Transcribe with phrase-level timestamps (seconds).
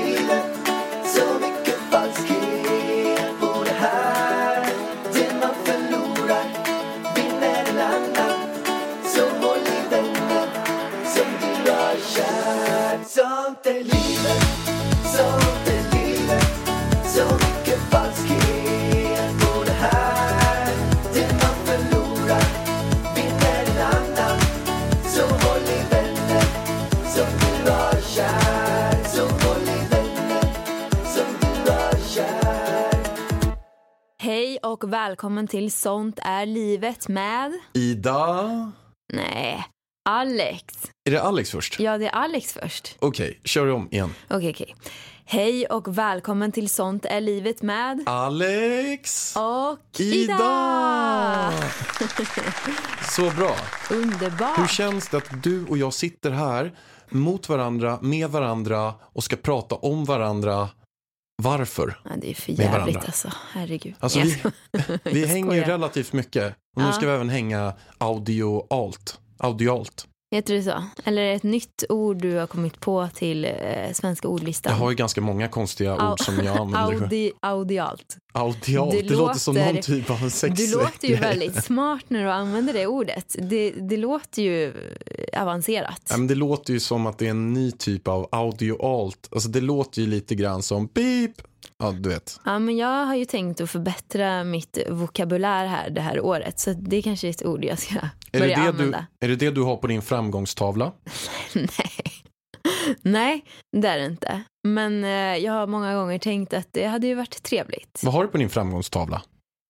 [34.69, 37.53] och välkommen till Sånt är livet med...
[37.73, 38.71] Ida.
[39.13, 39.65] Nej,
[40.09, 40.63] Alex.
[41.09, 41.79] Är det Alex först?
[41.79, 42.95] Ja, det är Alex först.
[42.99, 44.13] Okej, kör om igen.
[44.29, 44.75] Okej, okej.
[45.25, 48.03] Hej och välkommen till Sånt är livet med...
[48.05, 49.35] Alex.
[49.35, 50.33] Och Ida!
[50.33, 51.53] Ida!
[53.11, 53.55] Så bra.
[53.89, 54.59] Underbart.
[54.59, 56.71] Hur känns det att du och jag sitter här
[57.09, 60.69] mot varandra, med varandra och ska prata om varandra?
[61.41, 61.99] Varför?
[62.03, 63.31] Ja, det är för jävligt alltså.
[63.53, 63.95] Herregud.
[63.99, 64.41] Alltså, vi-.
[65.03, 66.55] Vi hänger ju relativt mycket.
[66.75, 69.19] Och nu ska vi även hänga audio-alt.
[69.37, 70.07] Audialt.
[70.31, 70.83] Heter det så?
[71.03, 73.51] Eller är det ett nytt ord du har kommit på till eh,
[73.93, 74.73] svenska ordlistan?
[74.73, 77.03] Jag har ju ganska många konstiga Au- ord som jag använder.
[77.03, 78.17] Audi, audialt.
[78.33, 81.63] Audialt, Det det, låter som låter- någon typ av en sex Du låter ju väldigt
[81.63, 83.35] smart när du använder det ordet.
[83.39, 84.67] Det, det låter ju
[85.05, 86.01] eh, avancerat.
[86.09, 89.29] Ja, men det låter ju som att det är en ny typ av audio-alt.
[89.31, 91.31] Alltså det låter ju lite grann som beep.
[91.81, 92.39] Ja, du vet.
[92.45, 96.59] Ja, men jag har ju tänkt att förbättra mitt vokabulär här det här året.
[96.59, 97.95] Så det kanske är ett ord jag ska
[98.31, 100.91] Är det, det, du, är det det du har på din framgångstavla?
[101.53, 102.23] Nej.
[103.01, 103.45] Nej,
[103.77, 104.43] det är det inte.
[104.67, 108.01] Men eh, jag har många gånger tänkt att det hade ju varit trevligt.
[108.03, 109.21] Vad har du på din framgångstavla?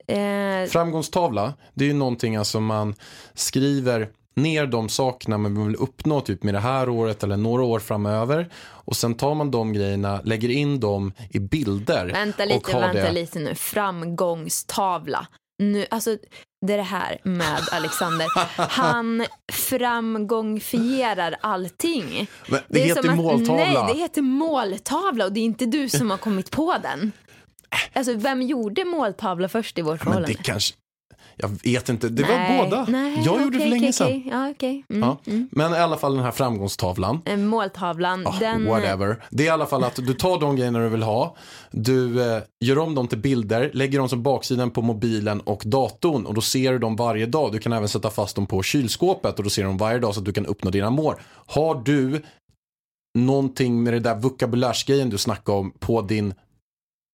[0.07, 2.95] Eh, Framgångstavla, det är ju någonting alltså man
[3.33, 7.79] skriver ner de sakerna man vill uppnå typ med det här året eller några år
[7.79, 8.49] framöver.
[8.61, 12.05] Och sen tar man de grejerna, lägger in dem i bilder.
[12.05, 13.11] vänta lite, vänta det.
[13.11, 13.55] lite nu.
[13.55, 15.27] Framgångstavla.
[15.63, 16.17] Nu, alltså,
[16.61, 18.27] det är det här med Alexander.
[18.69, 22.27] Han framgångfierar allting.
[22.47, 23.63] Men det, är heter som att- måltavla.
[23.63, 27.11] Nej, det heter måltavla och det är inte du som har kommit på den.
[27.93, 30.27] Alltså, vem gjorde måltavla först i vårt Men förhållande?
[30.27, 30.75] det kanske,
[31.39, 32.85] jag vet inte, det Nej, var båda.
[32.89, 34.23] Nej, jag gjorde okej, det för länge okej, sedan.
[34.25, 34.83] Ja, okej.
[34.89, 35.17] Mm, Ja.
[35.25, 35.49] mm.
[35.51, 37.21] Men i alla fall den här framgångstavlan.
[37.25, 38.65] Eh, Måltavlan, Ah, den...
[38.65, 39.23] Whatever.
[39.29, 41.35] Det är i alla fall att du tar de grejerna du vill ha.
[41.71, 46.25] Du eh, gör om dem till bilder, lägger dem som baksidan på mobilen och datorn
[46.25, 47.51] och då ser du dem varje dag.
[47.51, 50.13] Du kan även sätta fast dem på kylskåpet och då ser du dem varje dag
[50.13, 51.15] så att du kan uppnå dina mål.
[51.45, 52.21] Har du
[53.17, 56.33] någonting med det där vokabulärsgrejen du snackade om på din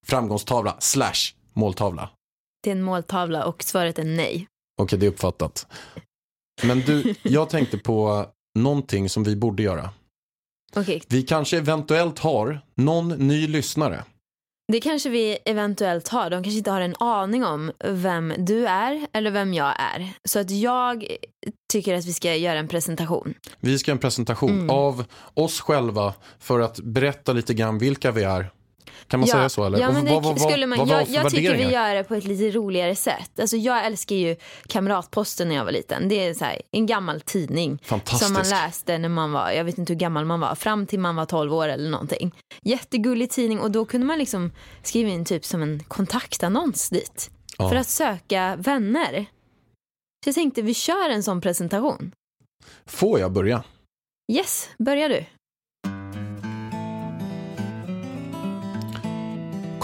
[0.06, 2.08] framgångstavla slash måltavla?
[2.66, 4.46] Är en måltavla och svaret är nej.
[4.82, 5.66] Okej, det är uppfattat.
[6.62, 8.26] Men du, jag tänkte på
[8.58, 9.90] någonting som vi borde göra.
[10.76, 14.04] Okej, Vi kanske eventuellt har någon ny lyssnare.
[14.72, 16.30] det kanske vi eventuellt har.
[16.30, 20.12] De kanske inte har en aning om vem du är eller vem jag är.
[20.24, 21.06] Så att jag
[21.72, 23.34] tycker att vi ska göra en presentation.
[23.60, 24.70] Vi ska göra en presentation Mm.
[24.70, 28.50] av oss själva för att berätta lite grann vilka vi är.
[29.08, 29.78] Kan man säga så eller?
[29.78, 30.78] Ja, men det vad- vad- skulle man.
[30.78, 33.40] vad jag jag tycker vi gör det på ett lite roligare sätt.
[33.40, 34.36] Alltså, jag älskar ju
[34.68, 36.08] Kamratposten när jag var liten.
[36.08, 37.78] Det är så här, en gammal tidning
[38.18, 41.00] som man läste när man var, jag vet inte hur gammal man var, fram till
[41.00, 42.32] man var 12 år eller någonting.
[42.62, 44.52] Jättegullig tidning och då kunde man liksom
[44.82, 47.30] skriva in typ som en kontaktannons dit.
[47.58, 47.68] Ja.
[47.68, 49.26] För att söka vänner.
[50.24, 52.12] Så jag tänkte vi kör en sån presentation.
[52.86, 53.64] Får jag börja?
[54.32, 55.24] Yes, börjar du.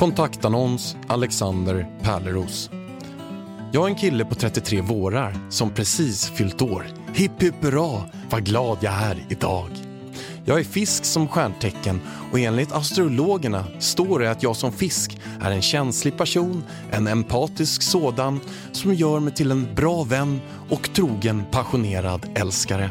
[0.02, 2.70] Kontaktannons Alexander Pärleros.
[3.72, 6.86] Jag är en kille på 33 vårar som precis fyllt år.
[7.14, 9.68] Hipp hipp hurra, vad glad jag är idag.
[10.44, 12.00] Jag är fisk som stjärntecken
[12.32, 17.82] och enligt astrologerna står det att jag som fisk är en känslig person, en empatisk
[17.82, 18.41] sådan
[18.72, 22.91] som gör mig till en bra vän och trogen passionerad älskare.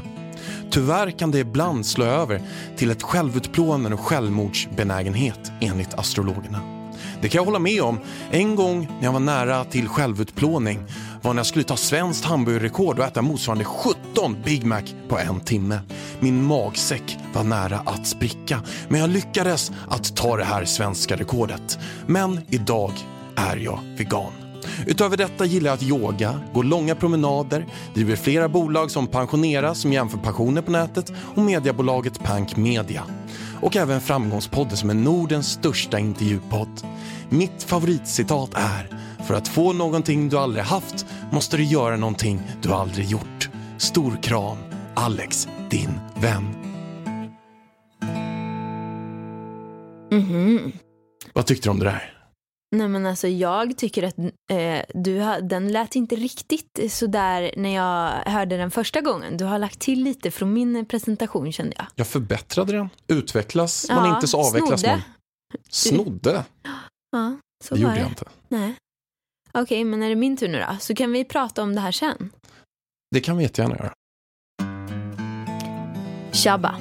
[0.70, 2.42] Tyvärr kan det ibland slå över
[2.78, 6.81] till ett självutplånande och självmordsbenägenhet enligt astrologerna.
[7.22, 8.00] Det kan jag hålla med om.
[8.32, 10.80] En gång när jag var nära till självutplåning
[11.22, 15.40] var när jag skulle ta svenskt hamburgerrekord och äta motsvarande 17 Big Mac på en
[15.40, 15.80] timme.
[16.20, 21.80] Min magsäck var nära att spricka, men jag lyckades att ta det här svenska rekordet.
[22.08, 22.92] Men idag
[23.36, 24.32] är jag vegan.
[24.88, 29.94] Utöver detta gillar jag att yoga, gå långa promenader, driver flera bolag som Pensionera som
[29.94, 33.04] jämför pensioner på nätet och mediebolaget Pank Media
[33.62, 36.82] och även Framgångspodden som är Nordens största intervjupodd.
[37.30, 38.98] Mitt favoritcitat är
[39.28, 43.50] “För att få någonting du aldrig haft måste du göra någonting du aldrig gjort”.
[43.78, 44.58] Stor kram,
[44.96, 46.56] Alex, din vän.
[50.12, 50.72] Mm -hmm.
[51.34, 52.21] Vad tyckte du om det där?
[52.76, 54.18] Nej men alltså jag tycker att
[54.52, 59.38] eh, du har, den lät inte riktigt sådär när jag hörde den första gången.
[59.38, 61.86] Du har lagt till lite från min presentation kände jag.
[61.96, 62.90] Jag förbättrade den.
[63.08, 64.92] Utvecklas man Ja, inte så avvecklas snodde.
[64.96, 65.02] man.
[65.70, 66.44] Snodde?
[67.12, 68.00] Ja, så Det var gjorde det.
[68.02, 68.26] jag inte.
[68.50, 68.76] Nej.
[69.54, 70.78] Okej, men är det min tur nu då?
[70.80, 72.30] Så kan vi prata om det här sen.
[73.12, 73.94] Det kan vi jättegärna göra.
[76.34, 76.76] Shabba.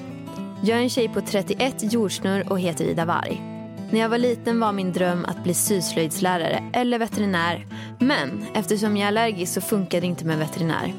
[0.64, 3.42] Jag är en tjej på 31, jordsnurr och heter Ida Warg.
[3.92, 7.66] När jag var liten var min dröm att bli syslöjdslärare eller veterinär.
[7.98, 10.94] Men eftersom jag är allergisk så funkar det inte med veterinär.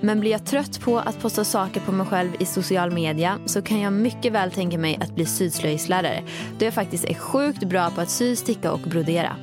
[0.00, 3.62] Men blir jag trött på att posta saker på mig själv i social media så
[3.62, 6.22] kan jag mycket väl tänka mig att bli syslöjdslärare
[6.58, 9.36] då jag faktiskt är sjukt bra på att sy, sticka och brodera.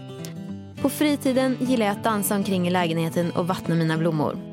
[0.82, 4.49] På fritiden gillar jag att dansa omkring i lägenheten och vattna mina blommor.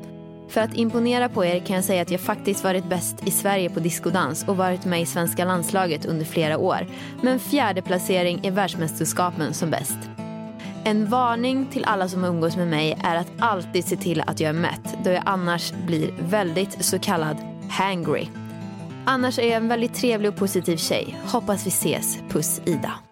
[0.49, 3.69] För att imponera på er kan jag säga att jag faktiskt varit bäst i Sverige
[3.69, 6.87] på diskodans och varit med i svenska landslaget under flera år.
[7.21, 9.97] Men fjärde placering i världsmästerskapen som bäst.
[10.83, 14.49] En varning till alla som umgås med mig är att alltid se till att jag
[14.49, 17.37] är mätt då jag annars blir väldigt så kallad
[17.69, 18.27] hangry.
[19.05, 21.19] Annars är jag en väldigt trevlig och positiv tjej.
[21.25, 22.19] Hoppas vi ses.
[22.29, 23.06] Puss Ida.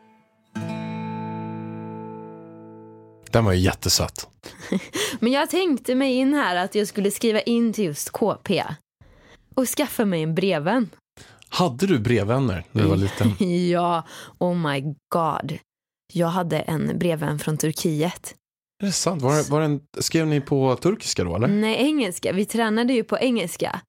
[3.36, 4.28] Den var ju jättesöt.
[5.20, 8.64] Men jag tänkte mig in här att jag skulle skriva in till just KP.
[9.56, 10.90] Och skaffa mig en brevvän.
[11.50, 13.36] Hade du brevvänner när du var liten?
[13.70, 14.04] Ja,
[14.38, 14.82] oh my
[15.14, 15.58] god.
[16.14, 18.36] Jag hade en brevvän från Turkiet.
[18.84, 19.22] Är det sant?
[19.22, 21.48] Var, det- var det en, skrev ni på turkiska då eller?
[21.48, 22.32] Nej, engelska.
[22.34, 23.80] Vi tränade ju på engelska.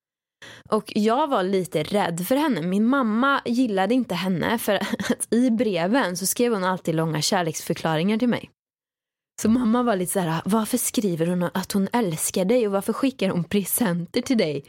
[0.68, 2.62] Och jag var lite rädd för henne.
[2.62, 4.74] Min mamma gillade inte henne för
[5.10, 8.50] att i breven så skrev hon alltid långa kärleksförklaringar till mig.
[9.42, 12.92] Så mamma var lite så här, varför skriver hon att hon älskar dig och varför
[12.92, 14.64] skickar hon presenter till dig?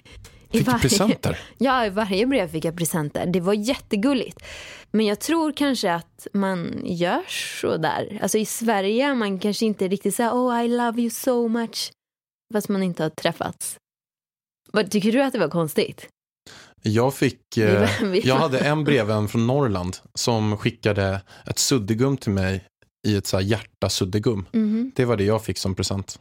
[0.51, 1.39] Fick du varje- presenter?
[1.57, 3.25] Ja, i varje brev fick jag presenter.
[3.25, 4.43] Det var jättegulligt.
[4.91, 7.23] Men jag tror kanske att man gör
[7.61, 8.19] så där.
[8.21, 11.91] Alltså i Sverige, man kanske inte riktigt säger oh I love you so much.
[12.53, 13.77] Fast man inte har träffats.
[14.71, 16.07] Vad, tycker du att det var konstigt?
[16.81, 17.89] Jag fick, eh,
[18.23, 22.65] jag hade en brevvän från Norrland som skickade ett suddgum till mig
[23.07, 24.45] i ett så här hjärta-suddgum.
[24.54, 24.92] Mhm.
[24.95, 26.19] Det var det jag fick som present.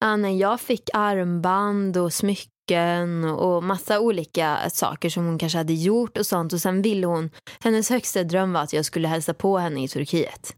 [0.00, 5.72] Ja, nej, jag fick armband och smycken och massa olika saker som hon kanske hade
[5.72, 6.52] gjort och sånt.
[6.52, 9.88] Och sen ville hon, hennes högsta dröm var att jag skulle hälsa på henne i
[9.88, 10.54] Turkiet.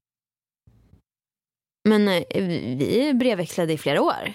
[1.88, 2.23] Men eh,
[2.79, 4.32] vi brevväxlade i flera år.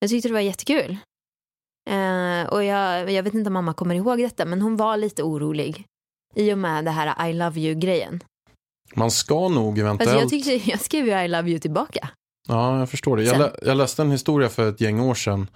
[0.00, 0.96] Jag tyckte det var jättekul.
[1.90, 5.22] Eh, och jag, jag vet inte om mamma kommer ihåg detta, men hon var lite
[5.22, 5.84] orolig.
[6.34, 8.20] I och med det här I love you-grejen.
[8.94, 10.10] Man ska nog eventuellt...
[10.10, 12.08] Alltså jag, tyckte, jag skrev ju I love you tillbaka.
[12.48, 13.22] Ja, jag förstår det.
[13.24, 15.46] Jag, lä- jag läste en historia för ett gäng år sedan.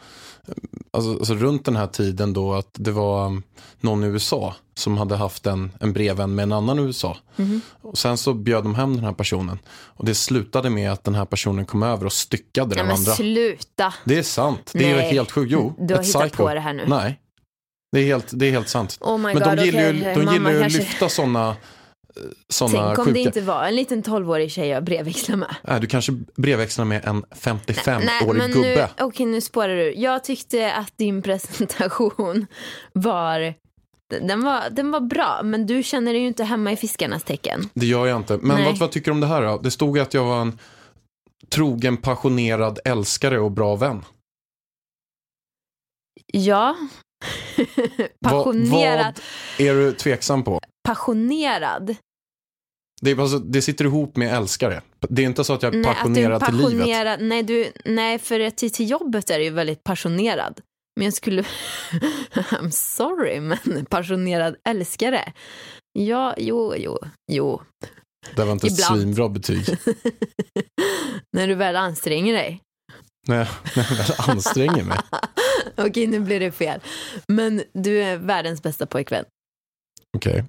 [0.91, 3.43] Alltså, alltså runt den här tiden då att det var um,
[3.81, 7.17] någon i USA som hade haft en, en brevvän med en annan i USA.
[7.37, 7.61] Mhm.
[7.83, 9.59] Och sen så bjöd de hem den här personen.
[9.69, 13.13] Och det slutade med att den här personen kom över och styckade Ja, den andra.
[13.13, 13.95] sluta.
[14.05, 14.71] Det är sant.
[14.75, 15.11] Det är ju Nej.
[15.13, 15.53] helt sjukt.
[15.53, 16.43] Jo, Du har hittat psycho.
[16.43, 16.85] på det här nu.
[16.89, 17.21] Nej,
[17.93, 18.99] det är helt, det är helt sant.
[19.01, 20.15] Oh my Men God, de gillar ju, okej.
[20.27, 21.57] de gillar ju att lyfta sådana
[22.49, 23.15] såna Tänk om sjuka...
[23.15, 25.57] det inte var en liten 12-årig tjej jag brevväxlar med.
[25.63, 28.91] Nej, du kanske brevväxlar med en 55-årig men nu, gubbe.
[29.01, 29.95] okej, nu spårar du.
[29.95, 32.47] Jag tyckte att din presentation
[32.93, 33.55] var
[34.21, 34.71] den, var...
[34.71, 37.71] den var bra, men du känner dig ju inte hemma i fiskarnas tecken.
[37.75, 38.39] Det gör jag inte.
[38.43, 39.59] Men vad, vad tycker du om det här då?
[39.59, 40.59] Det stod att jag var en
[41.49, 44.05] trogen, passionerad älskare och bra vän.
[46.27, 46.77] Ja.
[48.25, 49.21] Passionerad.
[49.59, 50.61] Vad är du tveksam på?
[50.89, 51.97] Passionerad.
[53.03, 54.83] Det, är, alltså, det sitter ihop med älskare.
[55.09, 57.21] Det är inte så att jag är Nej, att du är passionerad till livet.
[57.21, 60.61] Nej, du, nej, för till, till jobbet är du ju väldigt passionerad.
[60.97, 61.43] Men jag skulle...
[62.33, 65.33] I'm sorry, men passionerad älskare.
[65.93, 66.99] Ja, jo, jo,
[67.33, 67.63] jo.
[68.37, 69.67] Det var inte ett svinbra betyg.
[71.33, 72.61] När du väl anstränger dig.
[73.29, 74.99] När, jag, när jag väl anstränger mig.
[75.77, 76.81] Okej, nu blir det fel.
[77.29, 79.25] Men du är världens bästa pojkvän.
[80.17, 80.45] Okej.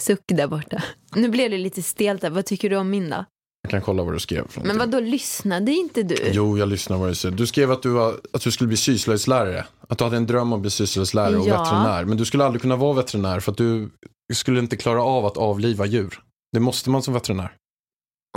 [0.00, 0.82] Suck där borta.
[1.14, 2.30] Nu blev det lite stelt där.
[2.30, 3.24] Vad tycker du om min då?
[3.62, 4.48] Jag kan kolla vad du skrev.
[4.48, 4.92] För Men någonting.
[4.92, 6.16] vad då lyssnade inte du?
[6.32, 7.36] Jo, jag lyssnar vad du säger.
[7.36, 9.66] Du skrev att du, var, att du skulle bli syslöjdslärare.
[9.88, 11.62] Att du hade en dröm om att bli syslöjdslärare och Ja.
[11.62, 12.04] veterinär.
[12.04, 13.90] Men du skulle aldrig kunna vara veterinär för att du
[14.32, 16.20] skulle inte klara av att avliva djur.
[16.52, 17.52] Det måste man som veterinär.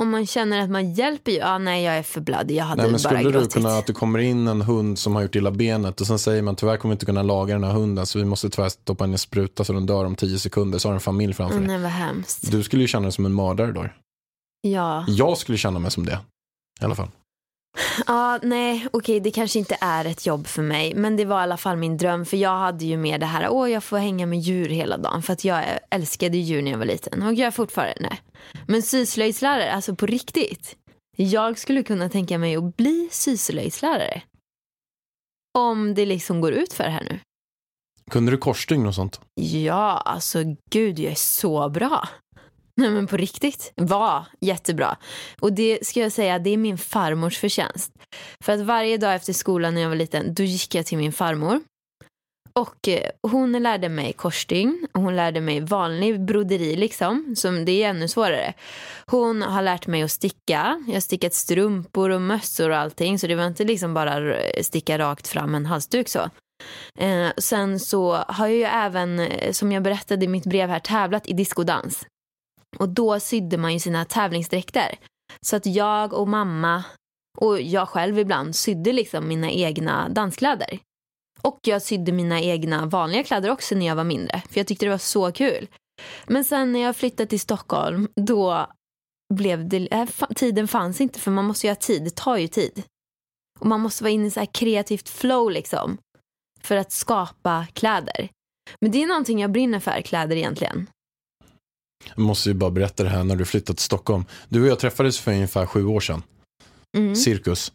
[0.02, 1.38] Om man känner att man hjälper ju.
[1.38, 2.56] Ja, nej, jag är för blödig.
[2.56, 3.54] Jag hade Nej, men bara skulle du gråtit.
[3.54, 6.42] kunna, att det kommer in en hund som har gjort illa benet och sen säger
[6.42, 9.06] man tyvärr kommer vi inte kunna laga den här hunden så vi måste tyvärr stoppa
[9.06, 11.60] in en spruta så den dör om tio sekunder så har en familj framför Åh,
[11.60, 11.68] dig.
[11.68, 12.52] nej, vad hemskt.
[12.52, 13.86] Du skulle ju känna dig som en mördare då.
[14.62, 15.06] Ja.
[15.08, 16.20] Jag skulle känna mig som det.
[16.82, 17.08] I alla fall.
[18.08, 20.96] Ja, nej, okej, det kanske inte är ett jobb för mig.
[20.96, 22.26] Men det var i alla fall min dröm.
[22.26, 25.22] För jag hade ju med det här, åh, jag får hänga med djur hela dagen.
[25.22, 27.24] För att jag älskade djur när jag var liten.
[27.24, 28.18] Och jag fortfarande.
[28.68, 30.76] Men syslöjdslärare, alltså på riktigt.
[31.18, 34.22] Jag skulle kunna tänka mig att bli syslöjdslärare.
[35.58, 37.20] Om det liksom går ut för det här nu.
[38.12, 39.22] Kunde du korsstygn och sånt?
[39.42, 40.40] Ja, alltså
[40.72, 42.10] gud, jag är så bra.
[42.82, 44.98] Nej men på riktigt, var jättebra.
[45.40, 47.92] Och det ska jag säga, det är min farmors förtjänst.
[48.44, 51.12] För att varje dag efter skolan när jag var liten, då gick jag till min
[51.12, 51.60] farmor.
[52.54, 57.90] Och eh, hon lärde mig korsstygn, hon lärde mig vanlig broderi liksom, som det är
[57.90, 58.54] ännu svårare.
[59.06, 63.28] Hon har lärt mig att sticka, jag har stickat strumpor och mössor och allting, så
[63.28, 66.30] det var inte liksom bara sticka rakt fram en halsduk så.
[67.00, 70.80] Eh, sen så har jag ju även, eh, som jag berättade i mitt brev här,
[70.80, 72.06] tävlat i diskodans.
[72.78, 74.96] Och då sydde man ju sina tävlingsdräkter.
[75.42, 76.84] Så att jag och mamma
[77.38, 80.80] och jag själv ibland sydde liksom mina egna danskläder.
[81.42, 84.42] Och jag sydde mina egna vanliga kläder också när jag var mindre.
[84.50, 85.68] För jag tyckte det var så kul.
[86.28, 88.68] Men sen när jag flyttade till Stockholm då
[89.34, 92.48] blev det, äh, tiden fanns inte för man måste ju ha tid, det tar ju
[92.48, 92.84] tid.
[93.60, 95.98] Och man måste vara inne i så här kreativt flow liksom.
[96.62, 98.30] För att skapa kläder.
[98.82, 100.88] Men det är någonting jag brinner för, kläder egentligen.
[102.16, 104.26] Jag måste ju bara berätta det här när du flyttade till Stockholm.
[104.50, 106.24] Du och jag träffades för ungefär sju år sedan.
[106.98, 107.16] Mm.
[107.16, 107.72] Cirkus.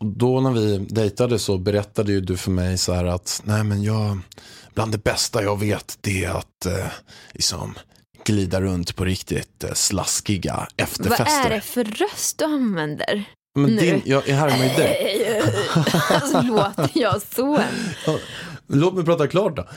[0.00, 3.64] Och då när vi dejtade så berättade ju du för mig så här att nej
[3.64, 4.18] men jag,
[4.74, 6.86] bland det bästa jag vet det är att eh,
[7.32, 7.74] liksom
[8.24, 11.24] glida runt på riktigt eh, slaskiga efterfester.
[11.24, 13.24] Vad är det för röst du använder?
[13.58, 13.80] Men nu?
[13.80, 15.42] din, jag härmar ju dig.
[16.10, 17.62] alltså låter jag så?
[18.66, 19.68] Låt mig prata klart då.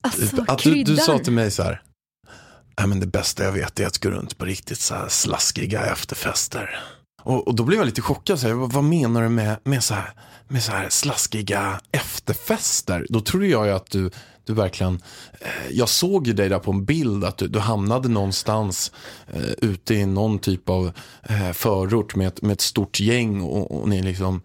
[0.00, 1.82] Alltså, att du, du sa till mig så här.
[2.82, 5.86] Nej, men det bästa jag vet är att gå runt på riktigt så här slaskiga
[5.86, 6.80] efterfester.
[7.22, 8.40] Och, och då blev jag lite chockad.
[8.40, 10.12] Så här, vad, vad menar du med, med, så här,
[10.48, 13.06] med så här slaskiga efterfester?
[13.08, 14.10] Då trodde jag ju att du,
[14.44, 15.02] du verkligen...
[15.40, 18.92] Eh, jag såg ju dig där på en bild att du, du hamnade någonstans
[19.32, 23.80] eh, ute i någon typ av eh, förort med ett, med ett stort gäng och,
[23.80, 24.42] och ni liksom...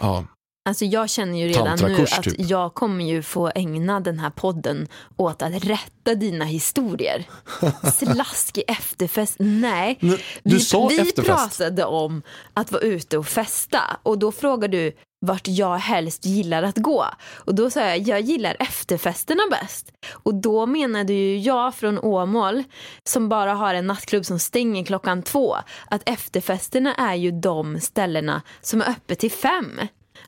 [0.00, 0.24] Ja,
[0.64, 2.34] Alltså jag känner ju redan nu att typ.
[2.38, 7.24] jag kommer ju få ägna den här podden åt att rätta dina historier.
[7.92, 9.98] Slaskig efterfest, nej.
[10.00, 11.58] Men du vi sa vi efterfest.
[11.58, 12.22] pratade om
[12.54, 14.92] att vara ute och festa och då frågade du
[15.26, 17.06] vart jag helst gillar att gå.
[17.34, 19.92] Och då sa jag, jag gillar efterfesterna bäst.
[20.12, 22.64] Och då menade ju jag från Åmål,
[23.04, 25.56] som bara har en nattklubb som stänger klockan två,
[25.90, 29.80] att efterfesterna är ju de ställena som är öppet till fem.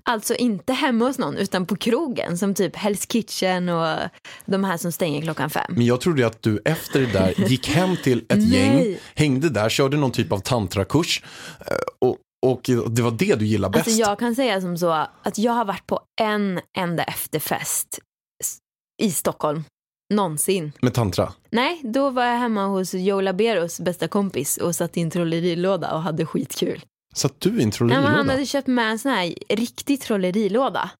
[0.03, 3.99] Alltså inte hemma hos någon utan på krogen som typ Hell's Kitchen och
[4.45, 5.67] de här som stänger klockan fem.
[5.69, 8.49] Men jag trodde att du efter det där gick hem till ett Nej.
[8.49, 11.23] gäng, hängde där, körde någon typ av tantrakurs
[11.61, 13.87] eh, och, och det var det du gillade bäst.
[13.87, 17.99] Alltså jag kan säga som så att jag har varit på en enda efterfest
[19.03, 19.65] i Stockholm.
[20.15, 20.73] Någonsin.
[20.81, 21.33] Med tantra.
[21.51, 25.95] Nej, då var jag hemma hos Joe Laberos bästa kompis och satt i en trollerilåda
[25.95, 26.85] och hade skitkul.
[27.15, 28.09] Satt du i en Ja, trollerilåda?
[28.11, 30.91] han hade köpt med en sån här riktig trollerilåda.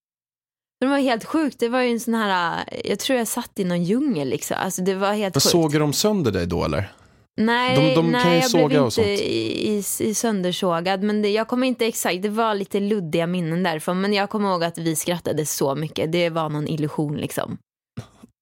[0.81, 1.59] Det var helt sjukt.
[1.61, 4.57] Det var ju en sån här, jag tror jag satt i någon djungel liksom.
[4.61, 5.51] Alltså det var helt Men sjukt.
[5.51, 6.93] sågar de sönder dig då eller?
[7.41, 11.03] Nej, De- de nej jag blev inte i, i, i söndersågad.
[11.03, 14.01] Men det, jag kommer inte exakt, det var lite luddiga minnen därifrån.
[14.01, 16.13] Men jag kommer ihåg att vi skrattade så mycket.
[16.13, 17.59] Det var någon illusion liksom.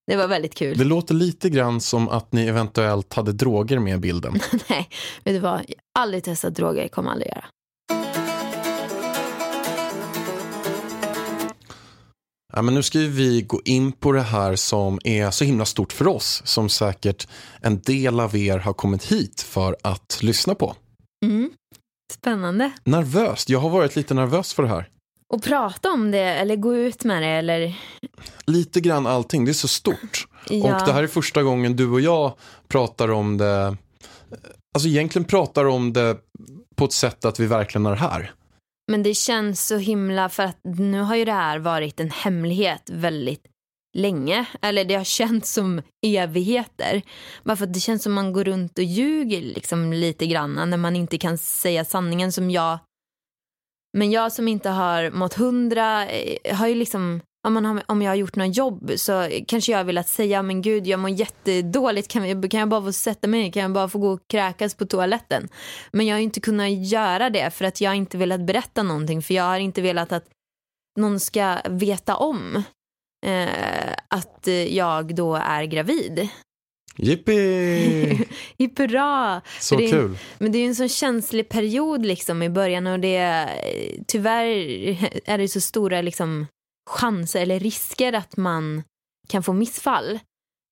[0.07, 0.79] Det var väldigt kul.
[0.79, 4.41] Det låter lite grann som att ni eventuellt hade droger med i bilden.
[4.69, 4.89] Nej,
[5.25, 5.53] vet du vad?
[5.69, 7.45] Jag har aldrig testat droger, kommer aldrig göra.
[12.53, 15.65] Ja, men nu ska ju vi gå in på det här som är så himla
[15.65, 16.43] stort för oss.
[16.45, 17.29] Som säkert
[17.61, 20.77] en del av er har kommit hit för att lyssna på.
[21.25, 21.51] Mm.
[22.13, 22.73] Spännande.
[22.85, 23.49] Nervöst.
[23.49, 24.89] Jag har varit lite nervös för det här.
[25.29, 27.81] Och prata om det eller gå ut med det eller...
[28.47, 29.45] Lite grann allting.
[29.45, 30.27] Det är så stort.
[30.49, 30.57] Ja.
[30.57, 32.37] Och det här är första gången du och jag
[32.69, 33.77] pratar om det.
[34.75, 36.17] Alltså egentligen pratar om det
[36.77, 38.33] på ett sätt att vi verkligen är här.
[38.93, 42.91] Men det känns så himla för att nu har ju det här varit en hemlighet
[42.91, 43.47] väldigt
[43.95, 44.47] länge.
[44.63, 47.03] Eller det har känts som evigheter.
[47.45, 50.77] Bara för att det känns som man går runt och ljuger liksom lite grann när
[50.77, 52.79] man inte kan säga sanningen som jag.
[53.99, 58.11] Men jag som inte har mått hundra eh, har ju liksom om, man om jag
[58.11, 62.09] har gjort något jobb så kanske jag har velat säga men gud jag mår jättedåligt
[62.09, 64.75] kan, vi, kan jag bara få sätta mig kan jag bara få gå och kräkas
[64.75, 65.49] på toaletten
[65.93, 69.35] men jag har inte kunnat göra det för att jag inte velat berätta någonting för
[69.35, 70.25] jag har inte velat att
[71.01, 72.63] någon ska veta om
[73.27, 76.29] eh, att eh, jag då är gravid
[76.97, 78.27] Jippi!
[78.79, 79.43] Hurra!
[79.61, 80.19] Så det är- kul.
[80.39, 83.49] Men det är en sån känslig period liksom i början och det
[84.09, 84.47] tyvärr
[85.25, 86.47] är det så stora liksom
[86.93, 88.83] chanser eller risker att man
[89.29, 90.19] kan få missfall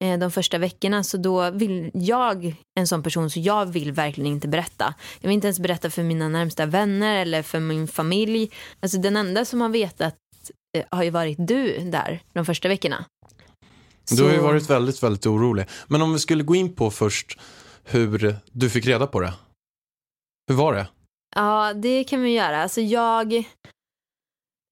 [0.04, 4.32] eh, de första veckorna så då vill jag en sån person så jag vill verkligen
[4.32, 4.94] inte berätta.
[5.20, 8.50] Jag vill inte ens berätta för mina närmsta vänner eller för min familj.
[8.80, 10.16] Alltså den enda som har vetat
[10.76, 13.04] eh, har ju varit du där de första veckorna.
[14.10, 15.64] Du har ju Så- varit väldigt, väldigt orolig.
[15.88, 17.38] Men om vi skulle gå in på först
[17.84, 19.32] hur du fick reda på det.
[20.48, 20.86] Hur var det?
[21.36, 22.62] Ja, det kan vi göra.
[22.62, 23.44] Alltså jag...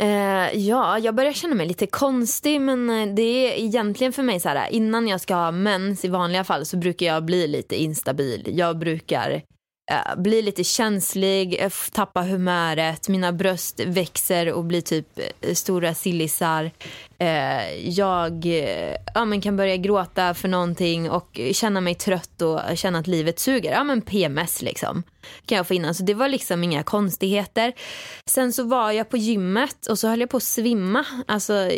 [0.03, 4.41] Uh, ja, jag börjar känna mig lite konstig men eh, det är egentligen för mig
[4.41, 7.77] så här innan jag ska ha mens i vanliga fall så brukar jag bli lite
[7.77, 8.59] instabil.
[8.59, 9.43] Jag brukar
[9.91, 15.95] Eh, blir lite känslig, eh, tappar humöret, mina bröst växer och blir typ eh, stora
[15.95, 16.71] sillisar.
[17.85, 18.47] Jag
[19.15, 23.39] ja, men kan börja gråta för någonting och känna mig trött och känna att livet
[23.39, 23.73] suger.
[23.73, 25.03] Ja men PMS liksom
[25.47, 25.87] kan jag få innan.
[25.87, 27.73] Så alltså, det var liksom inga konstigheter.
[28.27, 31.05] Sen så var jag på gymmet och så höll jag på att svimma.
[31.27, 31.71] Alltså,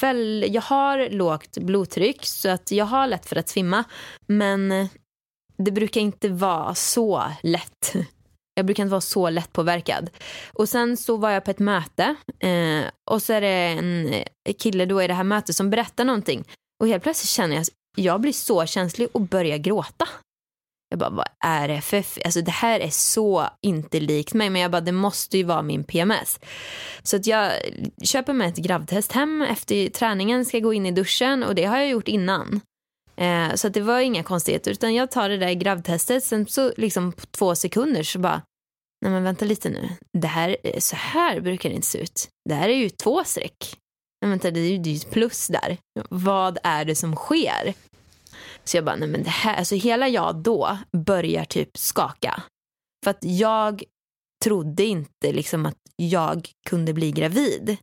[0.00, 3.84] väl, jag har lågt blodtryck så att jag har lätt för att svimma.
[4.26, 4.88] Men
[5.56, 7.92] det brukar inte vara så lätt.
[8.56, 10.10] Jag brukar inte vara så lätt påverkad.
[10.52, 14.54] Och sen så var jag på ett möte eh, och så är det en eh,
[14.58, 16.44] kille då i det här mötet som berättar någonting.
[16.80, 20.08] Och helt plötsligt känner jag att jag blir så känslig och börjar gråta.
[20.90, 21.96] Jag bara, vad är det för...
[21.96, 24.50] f- Alltså det här är så inte likt mig.
[24.50, 26.40] Men jag bara, det måste ju vara min PMS.
[27.02, 27.52] Så att jag
[28.02, 30.44] köper mig ett gravtest hem efter träningen.
[30.44, 32.60] Ska gå in i duschen och det har jag gjort innan.
[33.16, 34.70] Eh, så att det var inga konstigheter.
[34.70, 36.24] Utan jag tar det där gravtestet.
[36.24, 38.42] Sen så liksom på två sekunder så bara,
[39.02, 39.88] nej men vänta lite nu.
[40.18, 42.28] Det här, eh, så här brukar det inte se ut.
[42.48, 43.76] Det här är ju två streck.
[44.20, 45.78] Men vänta, det är ju det är ju ett plus där.
[46.10, 47.74] Vad är det som sker?
[48.64, 52.42] Så jag bara, nej men det här, alltså hela jag då börjar typ skaka.
[53.04, 53.82] För att jag
[54.44, 57.76] trodde inte liksom att jag kunde bli gravid.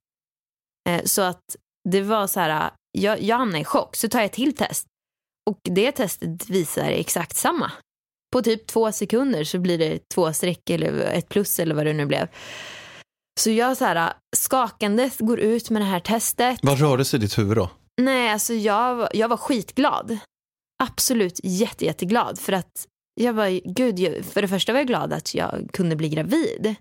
[0.90, 1.56] Eh, så att
[1.90, 3.96] det var så här, eh, jag, jag hamnade i chock.
[3.96, 4.88] Så tar jag ett till test.
[5.50, 7.72] Och det testet visar exakt samma.
[8.34, 11.94] På typ två sekunder så blir det två streck eller ett plus eller vad det
[11.94, 12.28] nu blev.
[13.40, 16.60] Så jag så här, skakandes går ut med det här testet.
[16.62, 17.70] Vad rörde sig i ditt huvud då?
[18.02, 20.18] Nej, alltså jag, jag var skitglad.
[20.84, 22.40] Absolut jätte, jätteglad.
[22.40, 22.88] För att
[23.22, 26.76] jag var, gud, jag, för det första var jag glad att jag kunde bli gravid.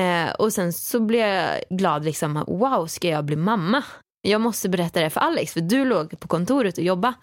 [0.00, 3.84] Eh, och sen så blev jag glad liksom, wow, ska jag bli mamma?
[4.22, 7.14] Jag måste berätta det för Alex, för du låg på kontoret och jobbade.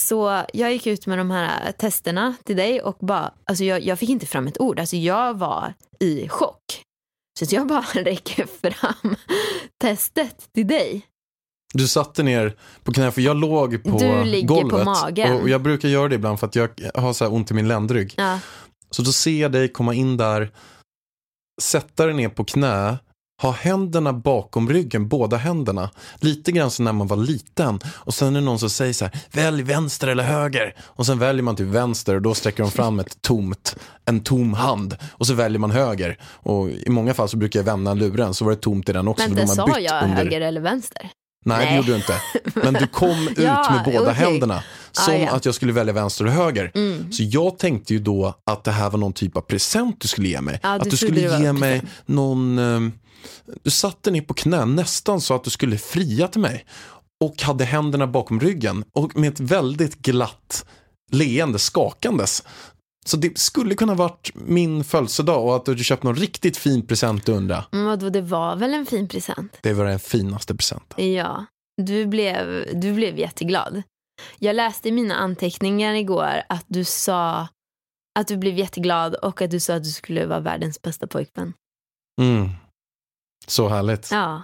[0.00, 3.98] Så jag gick ut med de här testerna till dig och bara, alltså jag, jag
[3.98, 4.80] fick inte fram ett ord.
[4.80, 6.82] Alltså jag var i chock.
[7.38, 9.16] Så jag bara räcker fram
[9.82, 11.06] testet till dig.
[11.74, 14.84] Du satte ner på knä, för jag låg på Du ligger på golvet.
[14.84, 15.40] magen.
[15.40, 17.68] Och jag brukar göra det ibland för att jag har så här ont i min
[17.68, 18.14] ländrygg.
[18.16, 18.38] Ja.
[18.90, 20.52] Så då ser jag dig komma in där,
[21.62, 22.98] sätta dig ner på knä,
[23.42, 25.90] ha händerna bakom ryggen, båda händerna.
[26.20, 27.80] Lite grann som när man var liten.
[27.86, 30.74] Och sen är det någon som säger så här, välj vänster eller höger.
[30.80, 34.54] Och sen väljer man till vänster och då sträcker de fram ett tomt, en tom
[34.54, 34.96] hand.
[35.12, 36.18] Och så väljer man höger.
[36.24, 39.08] Och i många fall så brukar jag vända luren, så var det tomt i den
[39.08, 39.24] också.
[39.28, 41.10] Men det de har sa bytt jag under- höger eller vänster?
[41.44, 41.76] Nej, det Nej.
[41.76, 42.14] gjorde du inte.
[42.54, 44.14] Men du kom ut Ja, med båda okej.
[44.24, 44.62] händerna.
[44.92, 45.30] Som Ah, ja.
[45.30, 46.70] att jag skulle välja vänster och höger.
[46.74, 47.12] Mm.
[47.12, 50.28] Så jag tänkte ju då att det här var någon typ av present du skulle
[50.28, 50.58] ge mig.
[50.62, 52.92] Du att du trodde skulle det ge mig någon...
[53.62, 56.66] du satte ner på knä nästan så att du skulle fria till mig.
[57.24, 58.84] Och hade händerna bakom ryggen.
[58.92, 60.66] Och med ett väldigt glatt
[61.12, 62.44] leende skakandes.
[63.06, 67.28] Så det skulle kunna varit min födelsedag och att du köpt någon riktigt fin present
[67.28, 67.64] undra.
[67.70, 69.58] Vadå, det var väl en fin present?
[69.62, 71.12] Det var den finaste presenten.
[71.12, 71.46] Ja,
[71.82, 73.82] du blev, du blev jätteglad.
[74.38, 77.48] Jag läste i mina anteckningar igår att du sa
[78.18, 81.52] att du blev jätteglad och att du sa att du skulle vara världens bästa pojkvän.
[82.20, 82.50] Mm.
[83.46, 84.10] Så härligt.
[84.10, 84.42] Ja,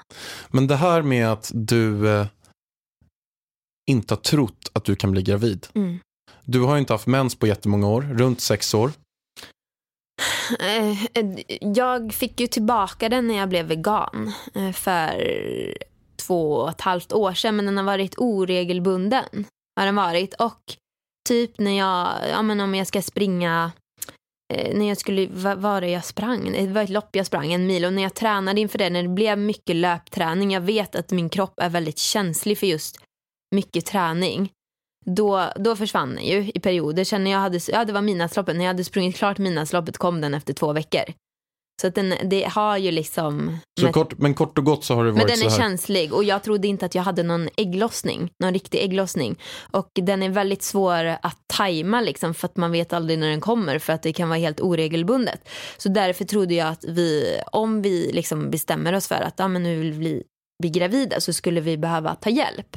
[0.49, 2.27] Men det här med att du eh,
[3.91, 5.67] inte har trott att du kan bli gravid.
[5.75, 5.99] mm.
[6.45, 8.93] Du har ju inte haft mens på jättemånga år, runt sex år.
[10.61, 10.99] Eh,
[11.61, 15.35] Jag fick ju tillbaka den när jag blev vegan eh, för
[16.17, 17.57] två och ett halvt år sedan.
[17.57, 19.45] Men den har varit oregelbunden.
[19.77, 20.35] Har den varit.
[20.35, 20.61] Och
[21.29, 23.71] typ när jag, ja men om jag ska springa eh,
[24.55, 26.53] Eh, när jag skulle, vad var det jag sprang?
[26.53, 27.85] Det var ett lopp jag sprang, en mil.
[27.85, 30.51] Och när jag tränade inför det, när det blev mycket löpträning.
[30.51, 32.99] Jag vet att min kropp är väldigt känslig för just
[33.55, 34.53] mycket träning.
[35.07, 37.05] Då, då försvann den ju i perioder.
[37.05, 38.57] Sen när jag hade, ja det var midnattsloppet.
[38.57, 41.05] När jag hade sprungit klart midnattsloppet kom den efter två veckor.
[41.81, 43.59] Så att den, det har ju liksom...
[43.81, 45.51] Så med- kort, men kort och gott så har det men varit den så är
[45.51, 45.59] här.
[45.59, 49.39] känslig och jag trodde inte att jag hade någon ägglossning, någon riktig ägglossning.
[49.71, 53.41] Och den är väldigt svår att tajma liksom för att man vet aldrig när den
[53.41, 55.49] kommer för att det kan vara helt oregelbundet.
[55.77, 59.63] Så därför trodde jag att vi, om vi liksom bestämmer oss för att ja, men
[59.63, 60.23] nu vill vi
[60.63, 62.77] bli gravida så skulle vi behöva ta hjälp.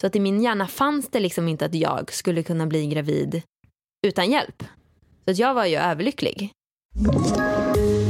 [0.00, 3.42] Så att i min hjärna fanns det liksom inte att jag skulle kunna bli gravid
[4.06, 4.62] utan hjälp.
[5.24, 6.52] Så att jag var ju överlycklig.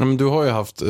[0.00, 0.88] Ja, men du har ju haft eh,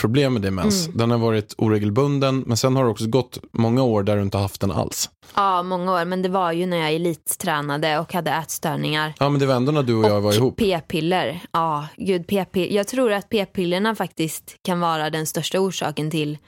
[0.00, 0.86] problem med din mens.
[0.86, 0.98] Mm.
[0.98, 4.38] Den har varit oregelbunden, men sen har det också gått många år där du inte
[4.38, 5.10] haft den alls.
[5.34, 6.04] Ja, många år.
[6.04, 9.14] Men det var ju när jag elittränade och hade ätstörningar.
[9.18, 10.56] Ja, men det var ändå när du och jag var ihop.
[10.56, 11.40] p-piller.
[11.52, 12.76] Ja, gud, p-piller.
[12.76, 16.38] Jag tror att p-pillerna faktiskt kan vara den största orsaken till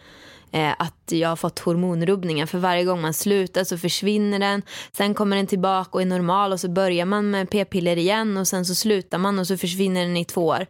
[0.79, 2.47] att jag har fått hormonrubbningar.
[2.47, 4.63] För varje gång man slutar så försvinner den.
[4.93, 8.49] Sen kommer den tillbaka och är normal och så börjar man med p-piller igen och
[8.49, 10.67] sen så slutar man och så försvinner den i två år.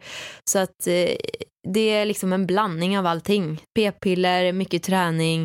[0.49, 1.15] Så att eh,
[1.67, 3.61] det är liksom en blandning av allting.
[3.75, 5.43] P-piller, mycket träning,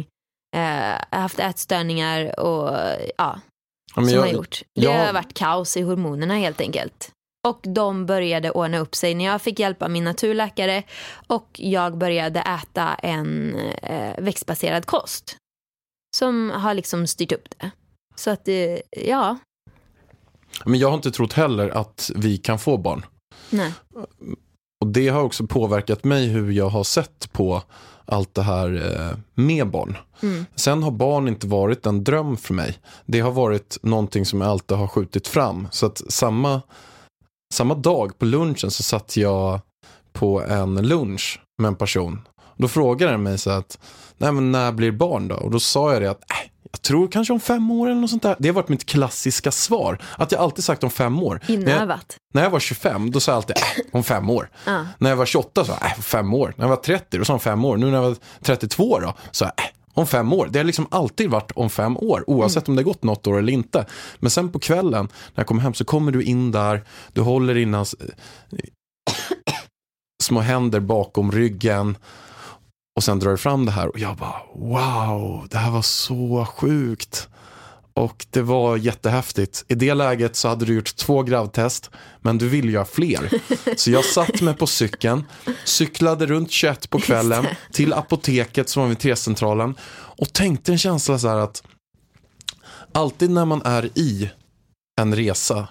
[0.57, 2.79] eh, jag har haft ätstörningar och
[3.19, 3.41] ja,
[3.97, 4.63] Ja, som jag, har gjort.
[4.75, 7.11] Det jag- har varit kaos i hormonerna helt enkelt.
[7.49, 10.83] Och de började ordna upp sig när jag fick hjälp av min naturläkare
[11.27, 15.37] och jag började äta en eh, växtbaserad kost.
[16.17, 17.71] Som har liksom styrt upp det.
[18.15, 19.39] Så att det, ja,
[20.65, 23.07] Men jag har inte trott heller att vi kan få barn.
[23.51, 23.73] nej.
[24.81, 27.63] Och det har också påverkat mig hur jag har sett på
[28.05, 29.97] allt det här eh, med barn.
[30.23, 30.47] Mm.
[30.55, 32.79] Sen har barn inte varit en dröm för mig.
[33.07, 35.69] Det har varit någonting som jag alltid har skjutit fram.
[35.71, 36.63] Så att samma,
[37.53, 39.61] samma dag på lunchen så satt jag
[40.13, 42.29] på en lunch med en person.
[42.57, 43.79] Då frågade den mig så att,
[44.19, 45.35] nej men när blir barn då?
[45.35, 46.37] Och då sa jag det att, äh,
[46.73, 48.37] jag tror kanske om fem år eller något sånt där.
[48.39, 49.99] Det har varit mitt klassiska svar.
[50.19, 51.41] Att jag alltid sagt om fem år.
[51.49, 52.17] När jag, Inövat.
[52.35, 53.63] när jag var 25, då sa jag alltid, äh,
[53.93, 54.51] om fem år.
[54.67, 54.87] Ja.
[54.99, 56.55] När jag var 28 sa jag, äh, fem år.
[56.57, 57.77] När jag var 30, då sa jag om fem år.
[57.77, 60.49] Nu när jag var 32 då, sa jag, äh, om fem år.
[60.53, 63.39] Det har liksom alltid varit om fem år, oavsett om det har gått något år
[63.39, 63.87] eller inte.
[64.19, 67.55] Men sen på kvällen, när jag kommer hem, så kommer du in där, du håller
[67.55, 67.85] dina eh,
[70.23, 71.97] små händer bakom ryggen
[72.97, 76.47] och sen drar du fram det här och jag bara, wow, det här var så
[76.47, 77.29] sjukt.
[77.95, 79.65] Och det var jättehäftigt.
[79.69, 83.31] I det läget så hade du gjort två gravtest, men du ville göra fler.
[83.77, 85.25] Så jag satt mig på cykeln,
[85.65, 91.19] cyklade runt 21 på kvällen till apoteket som var vid T-centralen och tänkte en känsla
[91.19, 91.63] så här att
[92.93, 94.31] alltid när man är i
[95.01, 95.69] en resa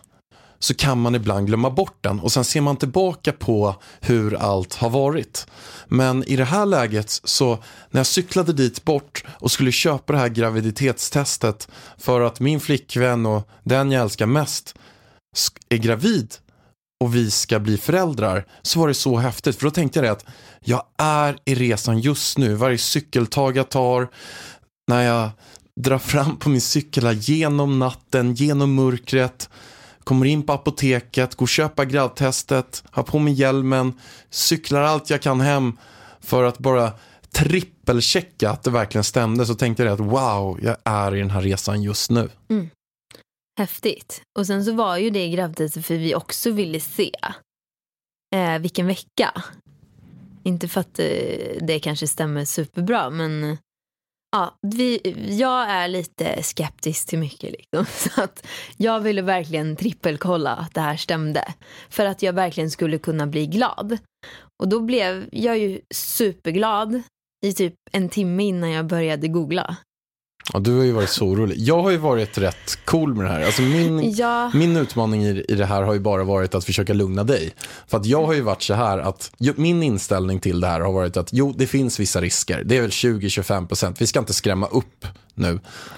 [0.63, 2.19] så kan man ibland glömma bort den.
[2.19, 5.47] Och sen ser man tillbaka på hur allt har varit.
[5.87, 7.57] Men i det här läget så
[7.89, 13.25] när jag cyklade dit bort och skulle köpa det här graviditetstestet för att min flickvän
[13.25, 14.75] och den jag älskar mest
[15.69, 16.35] är gravid
[17.03, 19.55] och vi ska bli föräldrar så var det så häftigt.
[19.55, 20.25] För då tänkte jag det att
[20.59, 24.09] jag är i resan just nu, varje cykeltag jag tar
[24.87, 25.29] när jag
[25.79, 29.49] drar fram på min cykel genom natten, genom mörkret
[30.03, 33.93] kommer in på apoteket, går och köper gravtestet, har på mig hjälmen,
[34.29, 35.77] cyklar allt jag kan hem
[36.19, 36.91] för att bara
[37.31, 39.45] trippelchecka att det verkligen stämde.
[39.45, 42.29] Så tänkte jag att wow, jag är i den här resan just nu.
[42.49, 42.69] Mm.
[43.59, 44.21] Häftigt.
[44.39, 47.11] Och sen så var ju det gravtestet för vi också ville se
[48.35, 49.43] eh, vilken vecka.
[50.43, 51.05] Inte för att eh,
[51.61, 53.57] det kanske stämmer superbra men
[54.31, 54.99] ja, vi,
[55.39, 57.51] jag är lite skeptisk till mycket.
[57.51, 57.85] Liksom.
[58.09, 61.53] Så att jag ville verkligen trippelkolla att det här stämde.
[61.89, 63.97] För att jag verkligen skulle kunna bli glad.
[64.63, 67.01] Och då blev jag ju superglad
[67.45, 69.77] i typ en timme innan jag började googla.
[70.53, 71.55] Ja, du har ju varit så orolig.
[71.59, 73.45] Jag har ju varit rätt cool med det här.
[73.45, 76.93] Alltså min, Ja, min utmaning i, i det här har ju bara varit att försöka
[76.93, 77.53] lugna dig.
[77.87, 80.91] För att jag har ju varit så här att min inställning till det här har
[80.93, 82.63] varit att jo, det finns vissa risker.
[82.63, 83.95] Det är väl 20-25%.
[83.99, 85.49] Vi ska inte skrämma upp nu.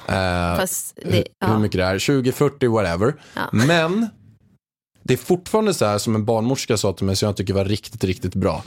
[0.08, 1.60] Eh, hur, det, hur ja.
[1.60, 3.16] mycket det är, 20, 40, whatever.
[3.36, 3.42] Ja.
[3.52, 4.10] Men
[5.04, 7.66] det är fortfarande så här som en barnmorska sa till mig som jag tycker var
[7.66, 8.64] riktigt, riktigt bra.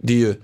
[0.00, 0.34] Det är ju,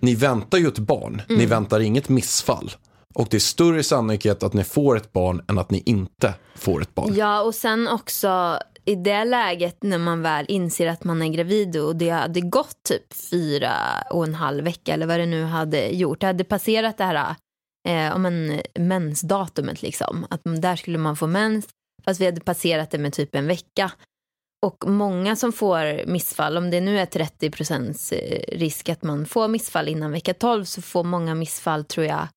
[0.00, 1.38] ni väntar ju ett barn, Mm.
[1.38, 2.70] ni väntar inget missfall.
[3.14, 6.82] Och det är större sannolikhet att ni får ett barn än att ni inte får
[6.82, 7.14] ett barn.
[7.14, 11.76] Ja, och sen också i det läget när man väl inser att man är gravid
[11.76, 13.72] och det hade gått typ fyra
[14.10, 16.20] och en halv vecka eller vad det nu hade gjort.
[16.20, 17.34] Det hade passerat det här
[17.88, 20.26] eh, om en mensdatumet liksom.
[20.30, 21.68] Att där skulle man få mens
[22.04, 23.92] fast vi hade passerat det med typ en vecka.
[24.66, 29.26] Och många som får missfall, om det nu är 30 procents eh, risk att man
[29.26, 32.28] får missfall innan vecka 12 så får många missfall tror jag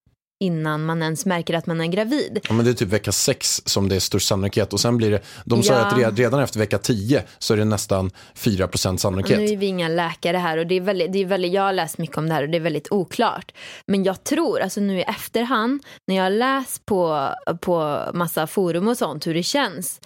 [0.44, 2.40] innan man ens märker att man är gravid.
[2.48, 5.12] Ja, men det är typ vecka 6 som det är störst sannolikhet och sen blir
[5.12, 5.86] det, de sa Ja.
[6.08, 9.40] att redan efter vecka 10 så är det nästan 4 procent Och sannolikhet.
[9.40, 11.74] nu är vi inga läkare här och det är väldigt, det är väldigt, jag har
[11.74, 13.52] läst mycket om det här och det är väldigt oklart.
[13.88, 17.30] Men jag tror, alltså nu i efterhand, när jag har läst på,
[17.62, 20.00] på massa forum och sånt hur det känns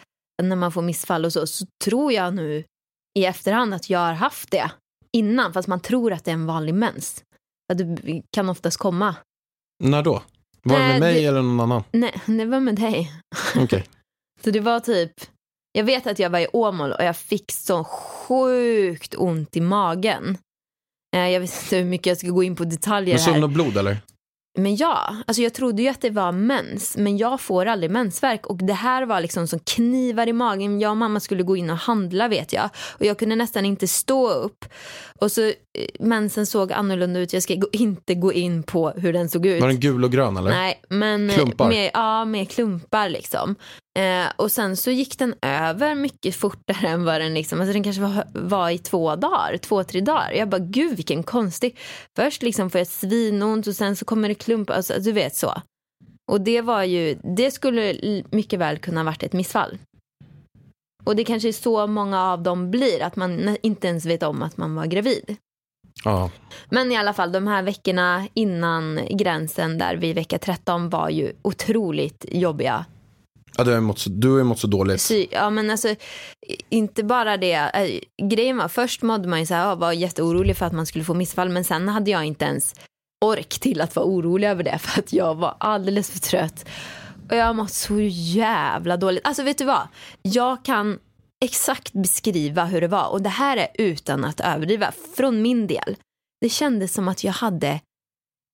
[0.44, 2.63] när man får missfall och så, så tror jag nu
[3.20, 4.72] i efterhand att jag har haft det
[5.17, 7.24] innan, fast man tror att det är en vanlig mens.
[7.72, 9.15] Att det kan oftast komma.
[9.82, 10.22] När då?
[10.63, 11.84] Var det med mig det- eller någon annan?
[11.91, 13.12] Nej, det var med dig.
[13.56, 13.86] Okej.
[14.44, 15.12] Så det var typ,
[15.72, 20.38] jag vet att jag var i Åmål och jag fick så sjukt ont i magen.
[21.15, 23.44] Eh, Jag vet inte hur mycket jag ska gå in på detaljer sömn här.
[23.44, 23.98] och blod eller?
[24.60, 28.46] Men ja, alltså jag trodde ju att det var mens, men jag får aldrig mensvärk
[28.48, 30.80] och det här var liksom som knivar i magen.
[30.80, 33.88] Jag och mamma skulle gå in och handla vet jag och jag kunde nästan inte
[33.88, 34.65] stå upp.
[35.20, 35.54] Och så eh,
[35.99, 39.62] mensen såg annorlunda ut, jag ska gå, inte gå in på hur den såg ut.
[39.62, 40.49] Var den gul och grön eller?
[40.49, 41.69] Nej, men eh, Klumpar?
[41.69, 43.55] Med, ja, med klumpar liksom.
[43.99, 47.84] Eh, och sen så gick den över mycket fortare än vad den liksom, alltså den
[47.84, 50.31] kanske var, var i två dagar, två, tre dagar.
[50.31, 51.77] Jag bara, gud vilken konstig.
[52.15, 55.62] Först liksom får jag svinont och sen så kommer det klumpar, alltså, du vet så.
[56.31, 57.95] Och det var ju, det skulle
[58.31, 59.77] mycket väl kunna varit ett missfall.
[61.03, 64.41] Och det kanske är så många av dem blir, att man inte ens vet om
[64.41, 65.38] att man var gravid.
[66.04, 66.30] Ja.
[66.70, 71.34] Men i alla fall de här veckorna innan gränsen där vid vecka 13 var ju
[71.42, 72.86] otroligt jobbiga.
[73.58, 75.02] ja du, har ju mått så, du har mått så dåligt.
[75.02, 75.96] Sy- ja men alltså
[76.70, 77.54] inte bara det.
[77.54, 81.06] Äh, grejen var först mådde man ju så här, var jätteorolig för att man skulle
[81.06, 82.76] få missfall men sen hade jag inte ens
[83.26, 86.66] ork till att vara orolig över det för att jag var alldeles för trött.
[87.30, 89.28] Och jag har mått så jävla dåligt.
[89.28, 89.88] Alltså vet du vad?
[90.22, 91.00] Jag kan
[91.45, 95.95] exakt beskriva hur det var och det här är utan att överdriva från min del.
[96.41, 97.80] Det kändes som att jag hade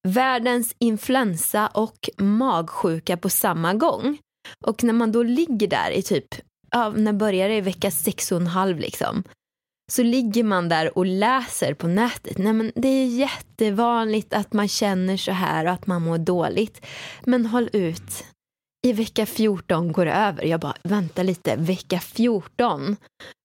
[0.08, 4.17] världens influensa och magsjuka på samma gång.
[4.65, 6.36] Och när man då ligger där i typ,
[6.71, 9.23] ja, när börjar det i vecka sex och en halv liksom.
[9.91, 12.38] Så ligger man där och läser på nätet.
[12.38, 16.86] Nej, men det är jättevanligt att man känner så här och att man mår dåligt.
[17.26, 18.26] Men håll ut.
[18.86, 20.44] I vecka 14 går det över.
[20.44, 22.96] Jag bara, vänta lite, vecka 14.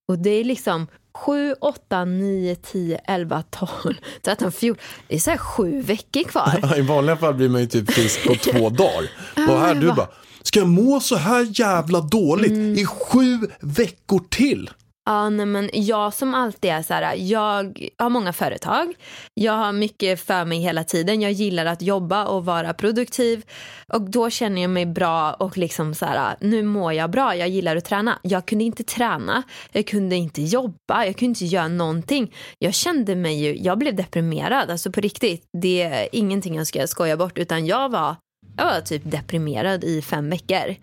[0.09, 4.85] Och det är liksom 7, 8, 9, 10, 11, 12, 13, 14.
[5.09, 6.77] Det är så här sju veckor kvar.
[6.79, 9.11] I vanliga fall blir man ju typ frisk på två dagar.
[9.49, 10.09] Och här du bara,
[10.43, 12.79] ska jag må så här jävla dåligt Mm.
[12.79, 14.71] i sju veckor till?
[15.05, 18.95] Ja, nej, men jag som alltid är så här, jag har många företag,
[19.35, 23.45] jag har mycket för mig hela tiden, jag gillar att jobba och vara produktiv.
[23.89, 27.49] Och då känner jag mig bra och liksom så här, nu mår jag bra, jag
[27.49, 28.19] gillar att träna.
[28.23, 32.35] Jag kunde inte träna, jag kunde inte jobba, jag kunde inte göra någonting.
[32.59, 36.87] Jag kände mig ju, jag blev deprimerad, alltså på riktigt, det är ingenting jag ska
[36.87, 38.17] skoja bort utan jag var
[38.57, 40.77] jag var typ deprimerad i fem veckor.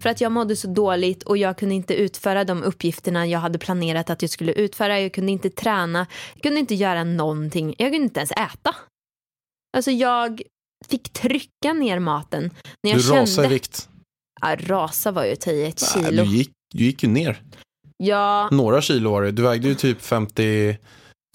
[0.00, 3.58] För att jag mådde så dåligt och jag kunde inte utföra de uppgifterna jag hade
[3.58, 5.00] planerat att jag skulle utföra.
[5.00, 7.74] Jag kunde inte träna, jag kunde inte göra någonting.
[7.78, 8.76] Jag kunde inte ens äta.
[9.76, 10.42] Alltså jag
[10.88, 12.50] fick trycka ner maten.
[12.82, 13.20] När jag Du kände...
[13.22, 13.88] rasar i vikt.
[14.40, 16.24] Ja, rasa var ju att ta i ett Nej, kilo.
[16.24, 17.42] du, gick, du gick ju ner.
[17.96, 19.30] Ja, Några kilo var det.
[19.32, 20.76] Du vägde ju typ 50...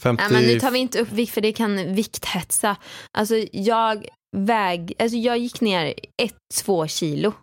[0.02, 2.76] 50 Nej, men nu tar vi inte upp vikt för det kan vikthetsa.
[3.18, 7.34] Alltså jag väg, alltså jag gick ner ett, två kilo.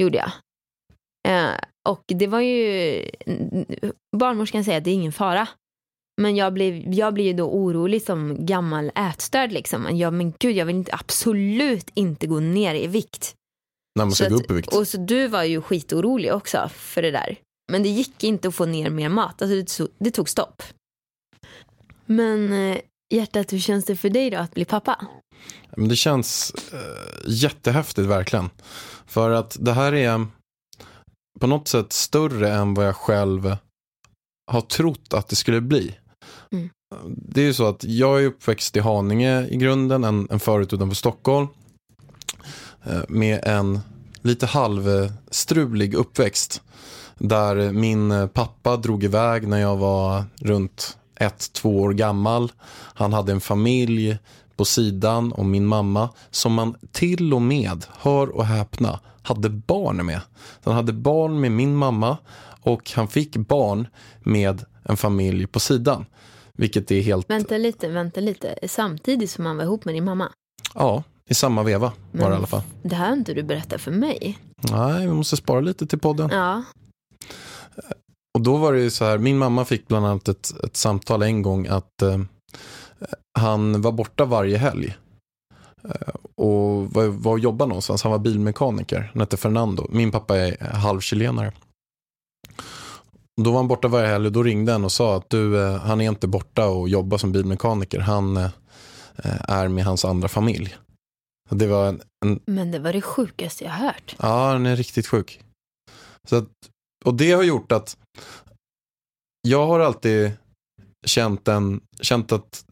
[0.00, 0.30] Gjorde jag.
[1.28, 1.54] Eh,
[1.88, 3.10] och det var ju,
[4.16, 5.48] barnmorskan säger att det är ingen fara.
[6.20, 9.96] Men jag blev, jag blev ju då orolig som gammal ätstörd liksom.
[9.96, 13.34] Jag, men gud, jag vill inte, absolut inte gå ner i vikt.
[13.98, 14.74] när man ska gå upp i vikt.
[14.74, 17.38] Och så du var ju skitorolig också för det där.
[17.72, 19.42] Men det gick inte att få ner mer mat.
[19.42, 20.62] Alltså det, tog, det tog stopp.
[22.06, 22.78] Men eh,
[23.14, 25.06] hjärtat, hur känns det för dig då att bli pappa?
[25.76, 26.80] Men det känns eh,
[27.26, 28.50] jättehäftigt verkligen.
[29.06, 30.26] För att det här är
[31.40, 33.56] på något sätt större än vad jag själv
[34.50, 35.94] har trott att det skulle bli.
[36.52, 36.70] Mm.
[37.06, 40.72] Det är ju så att jag är uppväxt i Haninge i grunden, en, en förut
[40.72, 41.48] utanför Stockholm.
[42.84, 43.80] eh, Med en
[44.22, 46.62] lite halvstrulig uppväxt.
[47.18, 52.52] Där min pappa drog iväg när jag var runt ett, två år gammal.
[52.94, 54.18] Han hade en familj
[54.58, 60.06] på sidan om min mamma som man till och med, hör och häpna, hade barn
[60.06, 60.20] med.
[60.64, 62.16] Han hade barn med min mamma
[62.60, 63.86] och han fick barn
[64.20, 66.06] med en familj på sidan.
[66.52, 68.58] Vilket är helt, Vänta lite, vänta lite.
[68.68, 70.28] Samtidigt som han var ihop med din mamma.
[70.74, 72.62] ja, i samma veva var det i Men- alla fall.
[72.82, 74.38] Det här har inte du berättat för mig.
[74.70, 76.30] Nej, vi måste spara lite till podden.
[76.32, 76.64] Ja.
[78.34, 81.22] Och då var det ju så här, min mamma fick bland annat ett, ett samtal
[81.22, 82.18] en gång att eh,
[83.38, 84.96] han var borta varje helg.
[85.84, 89.86] Eh, och var, var och jobbade någonstans, han var bilmekaniker, han hette Fernando.
[89.90, 91.52] Min pappa är halvchilenare.
[93.42, 95.76] Då var han borta varje helg och då ringde han och sa att du, eh,
[95.76, 98.50] han är inte borta och jobbar som bilmekaniker, han eh,
[99.48, 100.76] är med hans andra familj.
[101.50, 104.16] Det var en, en Men det var det sjukaste jag hört.
[104.18, 105.40] Ja, den är riktigt sjuk.
[106.28, 106.48] Så att,
[107.04, 107.96] och det har gjort att
[109.48, 110.32] jag har alltid
[111.06, 112.64] känt, en, känt att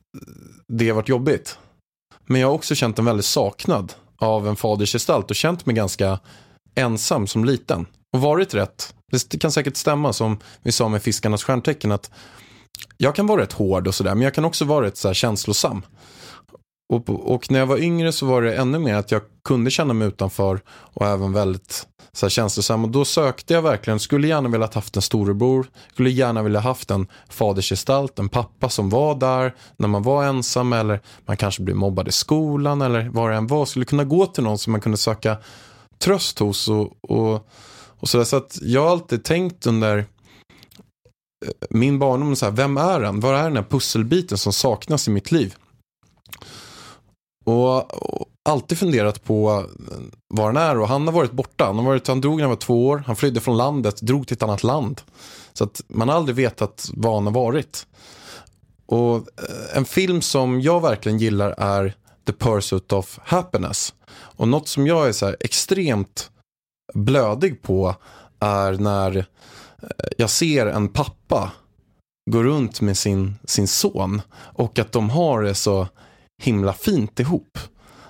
[0.69, 1.59] det har varit jobbigt.
[2.27, 6.19] Men jag har också känt en väldig saknad av en fadersgestalt och känt mig ganska
[6.75, 7.87] ensam som liten.
[8.13, 8.95] Och varit rätt,
[9.31, 12.11] det kan säkert stämma som vi sa med Fiskarnas stjärntecken att
[12.97, 15.15] jag kan vara rätt hård och sådär men jag kan också vara rätt så här
[15.15, 15.83] känslosam.
[16.89, 19.95] Och, och när jag var yngre så var det ännu mer att jag kunde känna
[19.95, 22.85] mig utanför och även väldigt så här, känslosam.
[22.85, 26.91] Och då sökte jag verkligen, skulle gärna velat haft en storebror, skulle gärna vilja haft
[26.91, 31.77] en fadersgestalt, en pappa som var där när man var ensam eller man kanske blev
[31.77, 33.67] mobbad i skolan eller vad det än var.
[33.67, 35.37] Skulle kunna gå till någon som man kunde söka
[35.99, 37.49] tröst hos och, och,
[38.01, 38.25] och sådär.
[38.25, 40.05] Så att jag har alltid tänkt under eh,
[41.71, 43.21] min barndom, så här, vem är den?
[43.21, 45.55] Var är den här pusselbiten som saknas i mitt liv?
[47.47, 49.65] Och, och alltid funderat på
[50.29, 51.65] var han är och han har varit borta.
[51.65, 54.27] Han, har varit, han drog när han var två år, han flydde från landet, drog
[54.27, 55.01] till ett annat land.
[55.53, 57.87] Så att man har aldrig vetat var han har varit.
[58.87, 61.95] Och eh, en film som jag verkligen gillar är
[62.27, 63.95] The Pursuit of Happiness.
[64.11, 66.31] Och något som jag är så här extremt
[66.95, 67.95] blödig på
[68.41, 69.25] är när eh,
[70.17, 71.53] jag ser en pappa
[72.31, 75.89] gå runt med sin, sin son och att de har det så
[76.43, 77.59] himla fint ihop.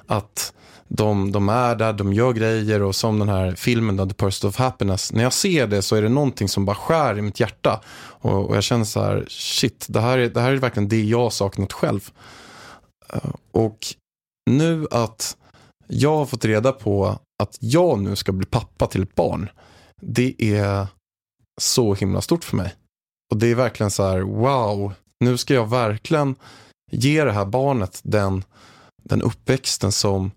[0.06, 0.52] Att
[0.88, 4.56] de, de är där, de gör grejer och som den här filmen The Pursuit of
[4.56, 5.12] Happiness.
[5.12, 7.80] När jag ser det så är det någonting som bara skär i mitt hjärta.
[7.98, 11.04] Och, och jag känner så här, shit, det här, är, det här är verkligen det
[11.04, 12.10] jag saknat själv.
[13.12, 13.78] Eh, och
[14.50, 15.36] nu att
[15.86, 19.48] jag har fått reda på att jag nu ska bli pappa till ett barn.
[20.02, 20.86] Det är
[21.60, 22.74] så himla stort för mig.
[23.30, 26.34] Och det är verkligen så här, wow, nu ska jag verkligen
[26.92, 28.44] ge det här barnet den,
[29.02, 30.30] den uppväxten som,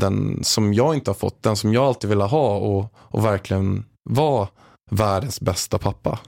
[0.00, 3.84] den som jag inte har fått, den som jag alltid ville ha och, och verkligen
[4.10, 4.48] vara
[4.90, 6.20] världens bästa pappa.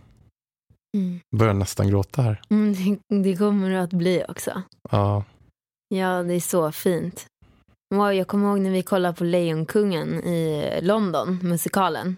[0.97, 1.21] Mm.
[1.37, 2.43] Börjar nästan gråta här.
[2.51, 4.63] Mm, det, det kommer du att bli också.
[4.91, 5.25] Ja,
[5.95, 7.27] Ja, det är så fint.
[7.95, 12.17] Wow, jag kommer ihåg när vi kollade på Lejonkungen i London, musikalen.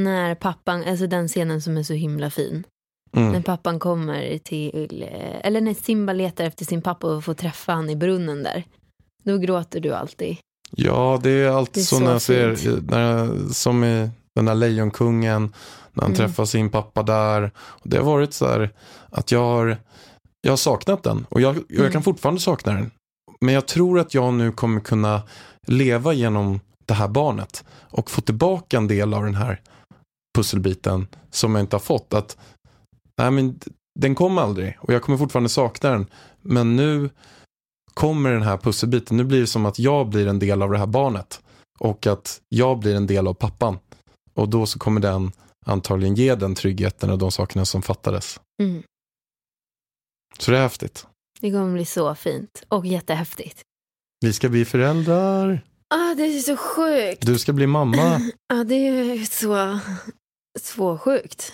[0.00, 2.64] När pappan, alltså den scenen som är så himla fin.
[3.14, 3.42] När mm.
[3.42, 7.90] pappan kommer till, eh, eller när Simba letar efter sin pappa och får träffa han
[7.90, 8.64] i brunnen där.
[9.24, 10.36] Då gråter du alltid.
[10.70, 12.90] ja det är alltid Det är så, så när jag ser, fint.
[12.90, 15.52] när jag, som i den där Lejonkungen,
[15.92, 16.16] när han Mm.
[16.26, 17.50] träffar sin pappa där.
[17.58, 18.70] Och det har varit så här
[19.10, 19.76] att jag har,
[20.42, 21.92] jag har saknat den och jag, jag Mm.
[21.92, 22.90] kan fortfarande sakna den.
[23.40, 25.22] Men jag tror att jag nu kommer kunna
[25.66, 29.60] leva genom det här barnet och få tillbaka en del av den här
[30.38, 32.14] pusselbiten som jag inte har fått.
[32.14, 32.36] Att,
[33.18, 33.60] nej men,
[34.00, 36.06] den kom aldrig och jag kommer fortfarande sakna den.
[36.40, 37.10] Men nu
[37.94, 40.78] kommer den här pusselbiten, nu blir det som att jag blir en del av det
[40.78, 41.40] här barnet.
[41.78, 43.78] Och att jag blir en del av pappan.
[44.34, 45.32] Och då så kommer den
[45.66, 48.40] antagligen ge den tryggheten och de sakerna som fattades.
[48.62, 48.82] Mm.
[50.38, 51.06] Så det är häftigt.
[51.40, 53.62] Det kommer bli så fint och jättehäftigt.
[54.20, 55.64] Vi ska bli föräldrar.
[55.94, 57.26] Ah, det är så sjukt.
[57.26, 58.20] Du ska bli mamma.
[58.48, 59.78] Ja, det är så,
[60.60, 61.52] så sjukt.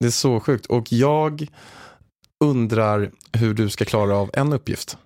[0.00, 0.66] Det är så sjukt.
[0.66, 1.46] Och jag
[2.44, 4.96] undrar hur du ska klara av en uppgift.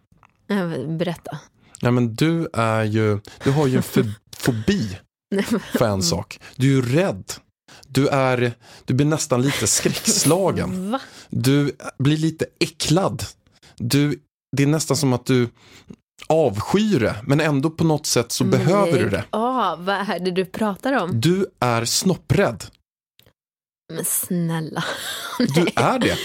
[0.46, 1.38] Men Berätta.
[1.80, 4.98] Ja, men du är ju, du har ju en fo- fobi
[5.34, 5.44] Nej,
[5.78, 6.40] för en sak.
[6.56, 7.32] Du är ju rädd.
[7.88, 10.90] Du, är, du blir nästan lite skräckslagen.
[10.90, 11.00] Va?
[11.30, 13.22] Du blir lite äcklad.
[13.76, 14.20] Du,
[14.56, 15.48] det är nästan som att du
[16.26, 19.24] avskyr det, men ändå på något sätt så behöver du det.
[19.30, 21.20] Ja, vad är det du pratar om?
[21.20, 22.64] Du är snopprädd.
[23.94, 24.84] Men snälla.
[25.38, 26.18] Du är det.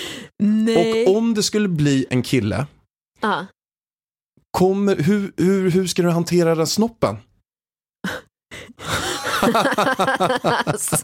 [0.44, 1.06] Nej.
[1.08, 2.68] Och om det skulle bli en kille,
[3.22, 3.46] Ja.
[4.58, 7.18] kommer, hur, hur, hur ska du hantera den snoppen?
[10.66, 10.98] alltså.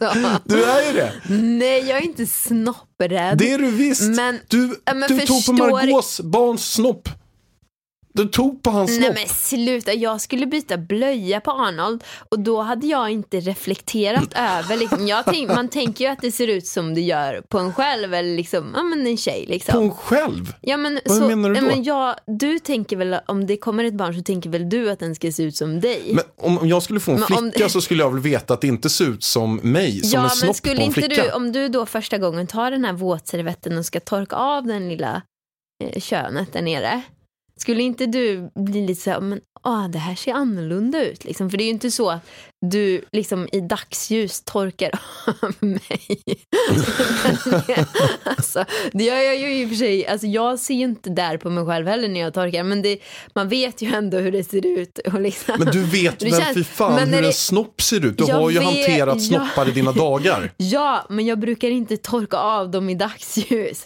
[0.44, 1.14] Du är ju det.
[1.30, 3.38] Nej, jag är inte snopprädd.
[3.38, 4.02] Det är du visst.
[4.02, 7.10] Men, du men du tog på förstår- Margaux barns snopp.
[8.16, 9.16] Du tog på hans Nej snopp.
[9.16, 14.78] men sluta, jag skulle byta blöja på Arnold och då hade jag inte reflekterat över,
[14.78, 17.74] liksom, jag tänk, man tänker ju att det ser ut som det gör på en
[17.74, 19.74] själv eller liksom, ja men en tjej liksom.
[19.74, 20.54] På en själv?
[20.62, 21.62] Ja, men, Vad så, menar du då?
[21.62, 25.00] Men jag, du tänker väl, om det kommer ett barn så tänker väl du att
[25.00, 26.12] den ska se ut som dig?
[26.16, 28.54] Men om om jag skulle få en Men om- flicka så skulle jag väl veta
[28.54, 30.88] att det inte ser ut som mig, som en ja, snopp men skulle på en
[30.88, 31.24] inte flicka.
[31.24, 34.90] du, om du då första gången tar den här våtservetten och ska torka av den
[34.90, 35.22] lilla
[35.84, 37.02] eh, könet där nere.
[37.60, 41.50] Skulle inte du bli lite så här, men åh, det här ser annorlunda ut liksom?
[41.50, 42.30] För det är ju inte så att
[42.72, 45.00] du liksom i dagsljus torkar
[45.42, 46.18] av mig.
[48.24, 51.38] alltså, det gör jag ju i och för sig, alltså jag ser ju inte där
[51.38, 53.00] på mig själv heller när jag torkar, men det,
[53.36, 55.00] man vet ju ändå hur det ser ut.
[55.14, 55.56] Och liksom.
[55.60, 58.18] Men du vet väl känns- fy fan hur det- en snopp ser ut?
[58.18, 59.38] Du har ju vet- hanterat ja.
[59.48, 60.54] snoppar i dina dagar.
[60.58, 63.86] Ja, men jag brukar inte torka av dem i dagsljus.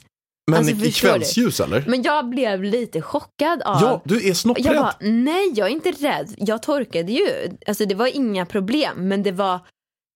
[0.52, 1.14] Men Alltså, i, i förstår du?
[1.14, 1.84] kvällsljus eller?
[1.88, 3.82] Men jag blev lite chockad av...
[3.82, 4.76] Ja, du är jag snopprädd.
[4.76, 6.34] bara, nej jag är inte rädd.
[6.38, 7.28] Jag torkade ju.
[7.68, 9.60] Alltså det var inga problem, men det var,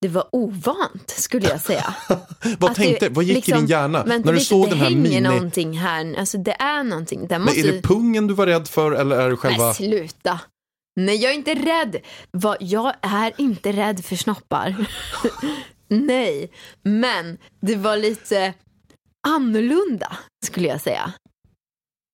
[0.01, 1.95] det var ovant skulle jag säga.
[2.59, 4.65] Vad Att tänkte, det vad gick i liksom- din hjärna Men när du det, såg
[4.65, 5.21] det den här hänger mini...
[5.21, 6.15] någonting här.
[6.19, 7.21] Alltså det är någonting.
[7.21, 7.59] Det Men måste...
[7.59, 9.65] är det pungen du var rädd för eller är det själva...
[9.65, 10.39] Men sluta.
[10.95, 11.95] Nej, jag är inte rädd.
[12.31, 14.75] Va, jag är inte rädd för snoppar.
[15.87, 16.51] Nej,
[16.83, 18.53] men det var lite
[19.27, 21.13] annorlunda skulle jag säga.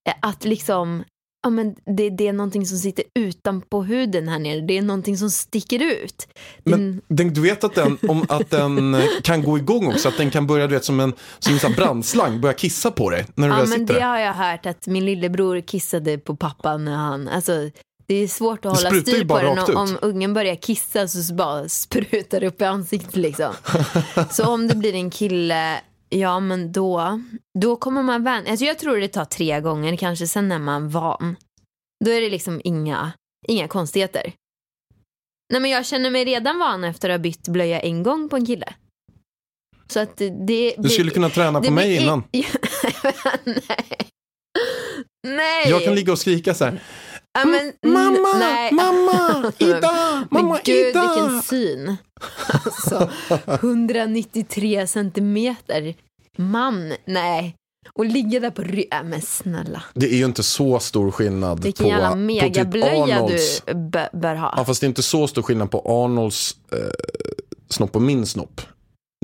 [0.10, 1.04] Eh, Att liksom,
[1.44, 4.62] ja men det, det är någonting som sitter utanpå huden här nere.
[4.62, 6.28] Det är någonting som sticker ut.
[6.64, 10.18] Men den, du vet att den, om, att den eh, kan gå igång också, att
[10.18, 13.26] den kan börja du vet, som en, som en sån brandslang, börja kissa på dig
[13.36, 14.08] när du Ja väl men sitter det där.
[14.08, 17.70] har jag hört att min lillebror kissade på pappa när han, alltså
[18.08, 21.34] det är svårt att Det hålla styr på den om, om ungen börjar kissa så
[21.34, 23.54] bara sprutar det upp i ansiktet liksom.
[24.32, 27.22] så om det blir en kille, ja men då,
[27.60, 30.90] då kommer man vän, alltså jag tror det tar tre gånger kanske sen är man
[30.90, 31.36] van.
[32.06, 33.12] Då är det liksom inga,
[33.48, 34.34] inga konstigheter.
[35.54, 38.36] Nej men jag känner mig redan van efter att ha bytt blöja en gång på
[38.36, 38.74] en kille.
[39.88, 42.24] Så att det, det Du skulle kunna träna på mig innan.
[43.46, 44.10] Nej.
[45.28, 45.70] Nej.
[45.70, 46.80] Jag kan ligga och skrika så här.
[47.40, 48.72] Ja, men, Mamma, nej.
[48.74, 49.92] mamma, Ida,
[50.30, 51.02] mamma, Men gud Ida.
[51.02, 51.98] vilken syn.
[52.66, 53.10] Alltså,
[53.46, 55.96] 193 centimeter.
[56.38, 57.56] Man, nej.
[57.94, 59.10] Och ligga där på ryggen.
[59.10, 59.84] Men snälla.
[59.94, 63.38] Det är ju inte så stor skillnad Vilken på, jävla på typ megablöja du
[63.74, 64.54] bö- bör ha.
[64.58, 66.78] Ja, fast det är inte så stor skillnad på Arnolds eh,
[67.70, 68.62] snopp och min snopp.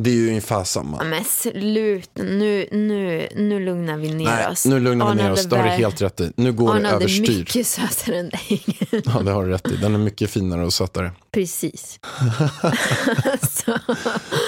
[0.02, 1.04] Det är ju ungefär Ja, samma.
[1.04, 4.66] men sluta, nu, nu, nu lugnar vi ner Nej, oss.
[4.66, 5.46] nu lugnar vi ner oss.
[5.46, 6.32] är Det har du helt rätt i.
[6.36, 7.38] Nu går det Arnold är överstyr.
[7.40, 8.66] mycket sötare än dig.
[9.06, 9.76] Ja, det har du rätt i.
[9.76, 11.12] Den är mycket finare och sötare.
[11.32, 12.00] Precis.
[13.32, 13.80] alltså,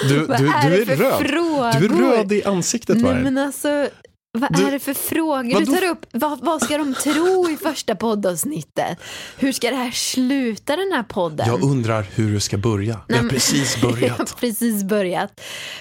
[0.08, 1.18] Du, vad du, är du är för röd.
[1.28, 1.80] frågor?
[1.80, 2.96] Du är röd i ansiktet.
[2.96, 3.88] Nej men alltså,
[4.36, 6.06] vad Du- är det för frågor du tar upp?
[6.12, 8.98] Vad, vad ska de tro i första poddavsnittet?
[9.38, 11.46] Hur ska det här sluta den här podden?
[11.48, 13.00] Jag undrar hur du ska börja.
[13.08, 14.18] Vi har men- precis Jag börjat.
[14.18, 15.40] har precis börjat.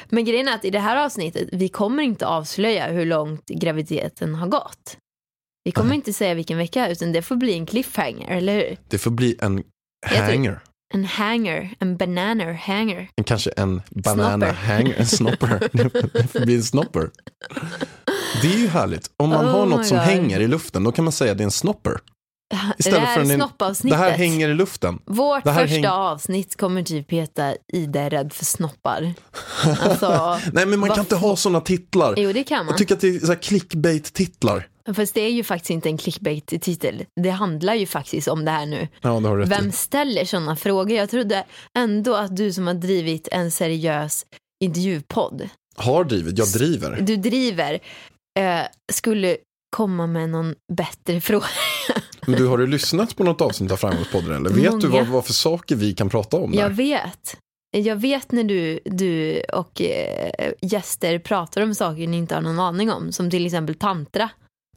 [0.10, 4.36] Men grejen är att i det här avsnittet, vi kommer inte avslöja hur långt graviditeten
[4.36, 4.98] har gått.
[5.64, 5.96] Vi kommer Nej.
[5.96, 8.78] inte säga vilken vecka, utan det får bli en cliffhanger, eller hur?
[8.90, 9.64] Det får bli en
[10.06, 10.60] hanger.
[10.94, 13.10] En hanger, en bananer hanger.
[13.16, 14.54] En, kanske en banana Snopper.
[14.54, 14.96] hanger.
[14.98, 15.70] En snopper.
[16.14, 17.10] Det får bli en snopper.
[18.42, 19.10] Det är ju härligt.
[19.18, 20.06] Om man Oh har något som God.
[20.06, 22.00] hänger i luften, då kan man säga att det är en snopper.
[22.78, 24.00] Istället det här för en- snoppavsnittet.
[24.00, 25.00] Det här hänger i luften.
[25.06, 29.14] Vårt första häng- avsnitt kommer typ heta Ida är rädd för snoppar.
[29.82, 32.14] Alltså, Nej, men man Vad kan inte ha sådana titlar.
[32.18, 32.68] jo det kan man.
[32.68, 34.68] Jag tycker att det är så clickbait-titlar.
[34.96, 37.04] Fast det är ju faktiskt inte en clickbait-titel.
[37.22, 38.88] Det handlar ju faktiskt om det här nu.
[39.02, 39.72] Ja, det har rätt Vem i.
[39.72, 40.98] ställer sådana frågor?
[40.98, 41.44] Jag trodde
[41.78, 44.26] ändå att du som har drivit en seriös
[44.64, 46.98] intervjupodd, Har drivit, jag driver.
[47.02, 47.80] du driver,
[48.40, 48.62] eh,
[48.92, 49.38] skulle
[49.76, 51.46] komma med någon bättre fråga.
[52.28, 54.50] Men du, har du lyssnat på något avsnitt av Framgångspodden eller?
[54.50, 55.04] Vet du Många.
[55.04, 56.76] vad, vad för saker vi kan prata om Jag där?
[56.76, 57.38] vet.
[57.72, 62.60] Jag vet när du, du och eh, gäster pratar om saker ni inte har någon
[62.60, 63.12] aning om.
[63.12, 64.30] Som till exempel tantra.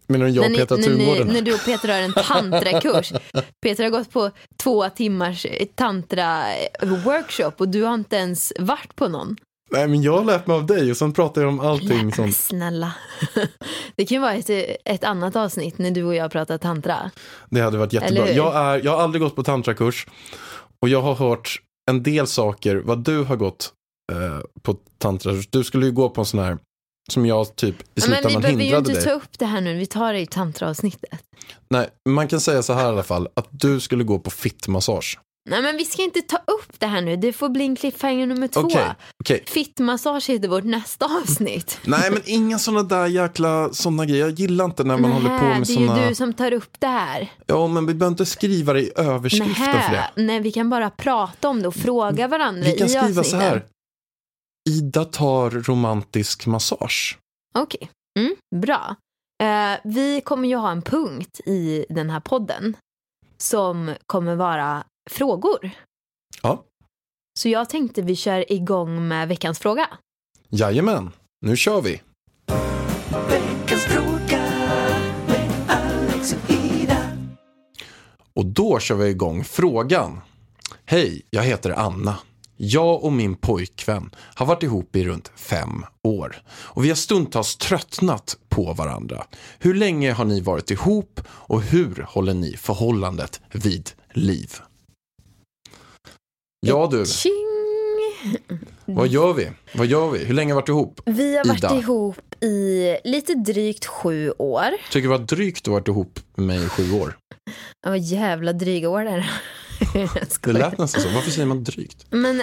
[0.07, 1.27] Menar du jag när, och Petra när, Tungården?
[1.29, 3.13] när du och Peter har en tantrakurs.
[3.63, 4.31] Peter har gått på
[4.63, 9.37] två timmars tantra-workshop och du har inte ens varit på någon.
[9.71, 11.97] Nej, men jag har lärt mig av dig och sen pratar jag om Nej, allting
[11.97, 12.37] men sånt.
[12.37, 12.93] snälla.
[13.97, 14.51] Det kan ju vara ett,
[14.85, 17.11] ett annat avsnitt när du och jag pratar tantra.
[17.51, 18.31] Det hade varit jättebra.
[18.31, 20.07] Jag, är, jag har aldrig gått på tantrakurs
[20.83, 21.61] och jag har hört
[21.91, 23.73] en del saker, vad du har gått
[24.13, 25.49] eh, på tantrakurs.
[25.51, 26.59] Du skulle ju gå på en sån här,
[27.13, 29.05] som jag typ i Ja, Men vi slutändan behöver ju hindrade inte dig.
[29.05, 31.21] ta upp det här nu, vi tar det i tantraavsnittet.
[31.71, 35.19] Nej, man kan säga så här i alla fall, att du skulle gå på fittmassage.
[35.51, 37.17] Nej men vi ska inte ta upp det här nu.
[37.17, 38.61] Det får bli en cliffhanger nummer två.
[38.61, 39.45] Okej, okej.
[39.47, 41.79] Fittmassage heter vårt nästa avsnitt.
[41.85, 44.21] Nej, men inga sådana där jäkla sådana grejer.
[44.27, 46.09] Jag gillar inte när man håller på med det är ju sådana...
[46.09, 47.33] du som tar upp det här.
[47.47, 50.23] Ja, men vi behöver inte skriva det i överskriften för Nähä, det.
[50.23, 53.25] nej vi kan bara prata om det och fråga varandra Vi kan i skriva avsnitten.
[53.25, 53.65] så här.
[54.71, 57.19] Ida tar romantisk massage.
[57.59, 58.97] Okej, mm, bra.
[59.43, 62.77] Eh, vi kommer ju ha en punkt i den här podden
[63.39, 65.71] som kommer vara frågor.
[66.43, 66.65] Ja.
[67.39, 69.89] Så jag tänkte vi kör igång med veckans fråga.
[70.49, 72.01] Jajamän, nu kör vi.
[73.29, 74.43] Veckans fråga
[75.27, 76.99] med Alex och Ida.
[78.35, 80.21] Och då kör vi igång frågan.
[80.85, 82.19] Hej, jag heter Anna.
[82.61, 86.43] Jag och min pojkvän har varit ihop i runt fem år.
[86.51, 89.25] Och vi har stundtals tröttnat på varandra.
[89.59, 94.53] Hur länge har ni varit ihop och hur håller ni förhållandet vid liv?
[96.67, 97.35] Ja du, Tjing!
[98.87, 99.51] vad gör vi?
[99.75, 100.25] Vad gör vi?
[100.25, 101.01] Hur länge har vi varit ihop?
[101.05, 101.75] Vi har varit Ida.
[101.79, 104.71] ihop i lite drygt sju år.
[104.91, 107.17] Tycker det var drygt att ha varit ihop med mig i sju år.
[107.85, 109.31] Ja, vad jävla dryga år det är.
[110.43, 111.09] Det lät nästan så.
[111.09, 112.07] Varför säger man drygt?
[112.11, 112.43] Men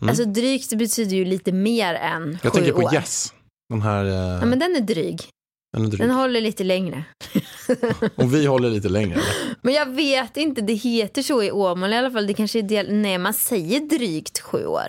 [0.00, 2.38] alltså drygt betyder ju lite mer än Mm.
[2.42, 2.94] Jag sju tänker på år.
[2.94, 3.34] Yes.
[3.68, 5.20] Den här, eh, Ja, men den är dryg.
[5.72, 5.90] Den.
[5.90, 7.04] Den håller lite längre.
[8.16, 9.12] Och vi håller lite längre.
[9.14, 9.56] eller?
[9.62, 12.26] Men jag vet inte, det heter så i Åmål i alla fall.
[12.26, 12.92] Det kanske är del...
[12.94, 14.86] Nej, man säger drygt sju år.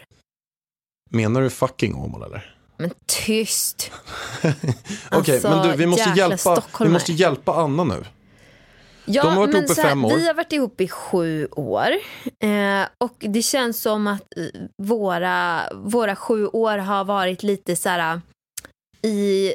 [1.09, 2.55] Menar du fucking Åmål eller?
[2.77, 3.91] Men tyst.
[5.11, 8.03] Okej, Alltså, men du, vi måste, hjälpa, vi måste hjälpa Anna nu.
[9.05, 10.15] Ja, De har varit men ihop i så här, fem år.
[10.15, 11.89] Vi har varit ihop i sju år.
[12.39, 17.89] Eh, och det känns som att eh, våra, våra sju år har varit lite så
[17.89, 18.21] här
[19.03, 19.53] i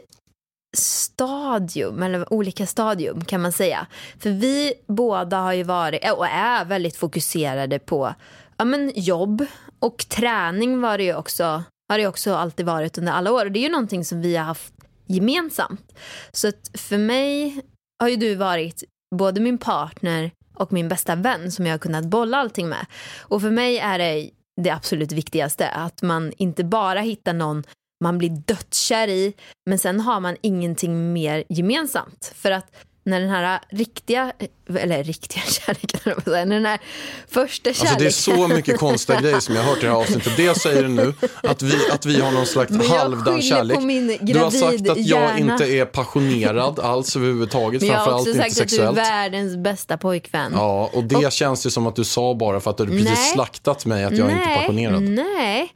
[0.76, 3.86] stadium, eller olika stadium kan man säga.
[4.18, 8.14] För vi båda har ju varit, eh, och är väldigt fokuserade på
[8.56, 9.46] ja, men jobb
[9.78, 13.44] och träning var det ju också, har det också alltid varit under alla år.
[13.44, 14.72] Och det är ju någonting som vi har haft
[15.06, 15.98] gemensamt.
[16.32, 17.62] Så att för mig
[18.00, 18.84] har ju du varit
[19.16, 22.86] både min partner och min bästa vän som jag har kunnat bolla allting med.
[23.20, 24.30] Och för mig är det
[24.62, 27.64] det absolut viktigaste, att man inte bara hittar någon
[28.04, 29.32] man blir dödskär i,
[29.66, 32.32] men sen har man ingenting mer gemensamt.
[32.34, 32.66] För att
[33.06, 34.32] när den här riktiga,
[34.78, 36.80] eller riktiga kärleken, när den här
[37.28, 37.86] första kärleken.
[37.86, 40.36] Alltså det är så mycket konstiga grejer som jag har hört i det här avsnittet.
[40.36, 43.78] Det säger du nu, att vi, att vi har någon slags halvdan kärlek.
[44.20, 48.28] Du har sagt att jag gravid inte är passionerad alls överhuvudtaget, Men jag har framförallt
[48.28, 48.98] också inte sagt att du är sexuellt.
[48.98, 50.52] världens bästa pojkvän.
[50.54, 53.32] Ja, och det känns ju som att du sa bara för att du precis Nej.
[53.32, 55.02] slaktat mig att jag inte är passionerad.
[55.02, 55.72] Nej,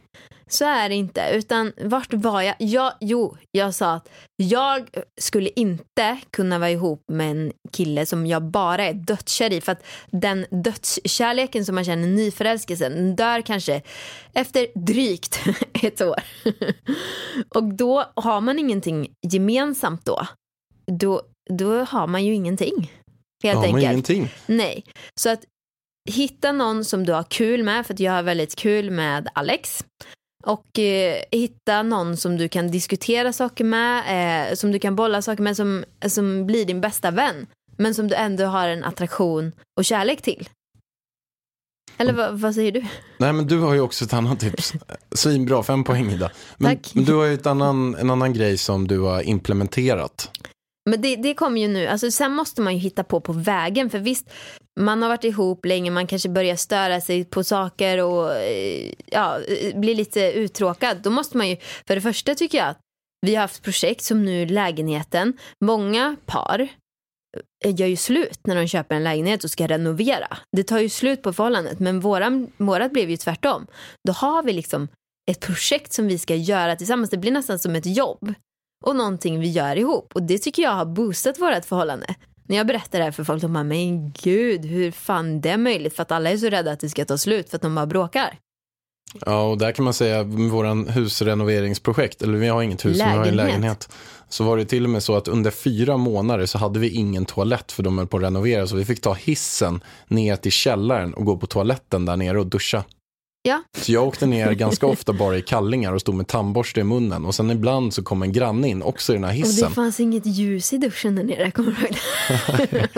[0.53, 1.31] så är det inte.
[1.33, 2.55] Utan vart var jag?
[2.59, 2.93] jag?
[3.01, 4.89] Jo, jag sa att jag
[5.21, 9.61] skulle inte kunna vara ihop med en kille som jag bara är dödskär i.
[9.61, 13.83] För att den dödskärleken som man känner, nyförälskelsen, dör kanske
[14.33, 15.41] efter drygt
[15.83, 16.23] ett år.
[17.49, 20.27] Och då har man ingenting gemensamt då.
[20.87, 22.93] Då, då har man ju ingenting.
[23.43, 23.85] Helt men enkelt.
[23.85, 24.29] ingenting.
[24.47, 24.85] Nej,
[25.21, 25.45] så att
[26.09, 29.85] hitta någon som du har kul med, för att jag har väldigt kul med Alex.
[30.43, 35.23] Och eh, hitta någon som du kan diskutera saker med, eh, som du kan bolla
[35.23, 37.47] saker med, som, som blir din bästa vän.
[37.77, 40.49] Men som du ändå har en attraktion och kärlek till.
[42.01, 42.85] Eller vad, vad säger du?
[43.19, 44.73] Nej, men du har ju också ett annat tips.
[45.13, 46.31] Svinbra, fem poäng Ida.
[46.57, 46.95] Men, Tack.
[46.95, 50.31] men du har ju ett annan, en annan grej som du har implementerat.
[50.91, 53.91] Men det, det kommer ju nu, alltså sen måste man ju hitta på på vägen.
[53.91, 54.31] För visst,
[54.81, 59.41] man har varit ihop länge, man kanske börjar störa sig på saker och eh, ja,
[59.41, 61.03] eh, blir lite uttråkad.
[61.03, 61.57] Då måste man ju,
[61.87, 62.81] för det första tycker jag att
[63.27, 65.39] vi har haft projekt som nu lägenheten.
[65.65, 66.69] Många par
[67.65, 70.37] eh, gör ju slut när de köper en lägenhet och ska renovera.
[70.57, 71.81] Det tar ju slut på förhållandet.
[71.81, 73.67] Men våran, vårat blev ju tvärtom.
[74.07, 74.89] Då har vi liksom
[75.31, 77.11] ett projekt som vi ska göra tillsammans.
[77.11, 78.35] Det blir nästan som ett jobb
[78.87, 80.13] och någonting vi gör ihop.
[80.15, 82.15] Och det tycker jag har boostat vårt förhållande.
[82.51, 85.57] När jag berättar det här för folk, de bara, men gud, hur fan det är
[85.57, 85.97] möjligt?
[85.97, 87.87] För att alla är så rädda att det ska ta slut för att de bara
[87.87, 88.39] bråkar.
[89.27, 93.17] Ja, och där kan man säga våran husrenoveringsprojekt, eller vi har inget hus, men vi
[93.19, 93.55] har en Lägenhet.
[93.55, 93.89] lägenhet.
[94.29, 97.27] Så var det till och med så att under fyra månader så hade vi ingen
[97.27, 98.67] toalett för de höll på att renovera.
[98.67, 102.47] Så vi fick ta hissen ner till källaren och gå på toaletten där nere och
[102.47, 102.85] duscha.
[103.43, 103.63] Ja.
[103.79, 107.25] Så jag åkte ner ganska ofta bara i kallingar och stod med tandborste i munnen.
[107.25, 109.69] Och sen ibland så kom en granne in, också i den här Och hissen.
[109.69, 111.97] det fanns inget ljus i duschen där nere, kommer du ihåg
[112.71, 112.89] det?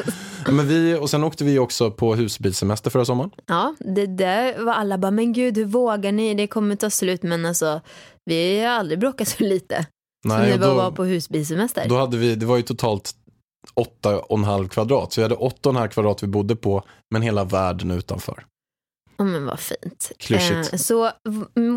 [0.52, 3.30] Men vi, och sen åkte vi också på husbilsemester förra sommaren.
[3.46, 6.34] Ja, det där var alla bara, men gud, hur vågar ni?
[6.34, 7.22] Det kommer ta slut.
[7.22, 7.80] Men alltså,
[8.24, 9.86] vi har aldrig bråkat så lite.
[10.22, 11.88] som Nej, och vi då- var på husbilsemester.
[11.88, 13.12] Då hade vi, det var ju totalt
[13.74, 15.12] åtta och en halv kvadrat.
[15.12, 18.44] Så vi hade åtta och en halv kvadrat vi bodde på, men hela världen utanför.
[19.22, 20.12] Ja men vad fint.
[20.18, 20.72] Klyschigt.
[20.72, 21.10] Eh, så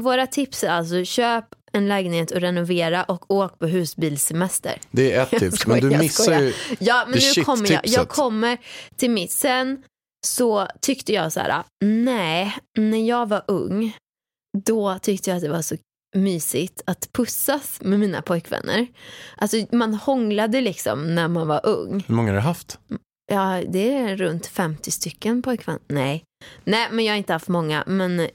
[0.02, 4.80] våra tips är alltså köp en lägenhet och renovera och åk på husbilssemester.
[4.92, 6.42] Det är ett Jag tips, skojar, men du missar skojar.
[6.42, 6.54] ju...
[6.80, 8.58] Ja men nu kommer jag, jag kommer
[8.96, 9.32] till mitt.
[9.32, 9.84] Sen
[10.26, 13.98] så tyckte jag så här, nej, när jag var ung,
[14.66, 15.76] då tyckte jag att det var så
[16.16, 18.88] mysigt att pussas med mina pojkvänner.
[19.38, 22.04] Alltså man hånglade liksom när man var ung.
[22.08, 22.80] Hur många har du haft?
[23.32, 25.82] Ja, det är runt 50 stycken pojkvänner.
[25.88, 26.24] Nej.
[26.64, 27.84] Nej, men jag har inte haft många.
[27.88, 28.28] Men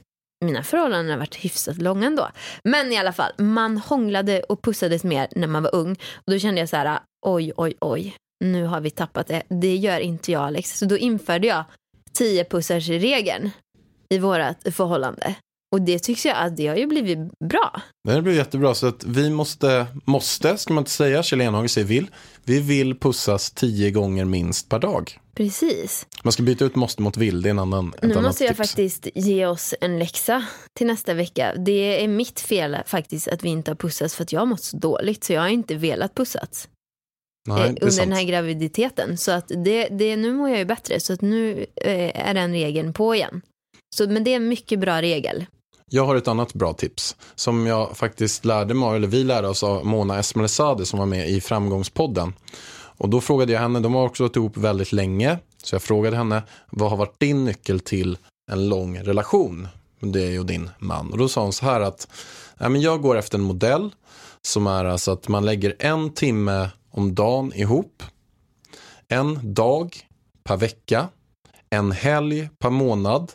[0.45, 2.29] mina förhållanden har varit hyfsat långa ändå.
[2.63, 5.91] Men i alla fall, man hånglade och pussades mer när man var ung.
[6.13, 8.15] Och då kände jag så här, oj, oj, oj.
[8.43, 9.43] Nu har vi tappat det.
[9.47, 10.77] Det gör inte jag Alex.
[10.77, 11.63] Så då införde jag
[12.13, 13.51] 10 pussars regeln
[14.09, 15.35] i vårt förhållande.
[15.75, 17.19] Och det tycker jag att det har ju blivit
[17.49, 17.81] bra.
[18.07, 21.87] Det blir jättebra, så att vi måste, måste, ska man inte säga, Kjell Enhage säger
[21.87, 22.07] vill.
[22.43, 25.19] Vi vill pussas tio gånger minst per dag.
[25.35, 26.07] Precis.
[26.23, 28.43] Man ska byta ut måste mot vill, det är en annan, ett Nu annat måste
[28.43, 28.69] jag tips.
[28.69, 30.45] faktiskt ge oss en läxa
[30.77, 31.53] till nästa vecka.
[31.65, 34.63] Det är mitt fel faktiskt att vi inte har pussats för att jag har mått
[34.63, 36.67] så dåligt så jag har inte velat pussats
[37.47, 38.09] Nej, eh, under sant.
[38.09, 39.17] den här graviditeten.
[39.17, 42.51] Så att det, det, nu mår jag ju bättre så att nu eh, är den
[42.51, 43.41] regeln på igen.
[43.95, 45.45] Så, men det är en mycket bra regel.
[45.93, 49.63] Jag har ett annat bra tips som jag faktiskt lärde mig, eller vi lärde oss
[49.63, 52.33] av Mona Esmalesade som var med i Framgångspodden.
[52.73, 56.17] Och då frågade jag henne, de har också varit ihop väldigt länge, så jag frågade
[56.17, 58.17] henne, vad har varit din nyckel till
[58.51, 59.67] en lång relation?
[59.99, 61.11] Med dig och din man.
[61.11, 62.07] Och då sa hon så här att,
[62.57, 63.89] ja, men jag går efter en modell
[64.41, 68.03] som är alltså att man lägger en timme om dagen ihop,
[69.07, 69.97] en dag
[70.43, 71.07] per vecka,
[71.69, 73.31] en helg per månad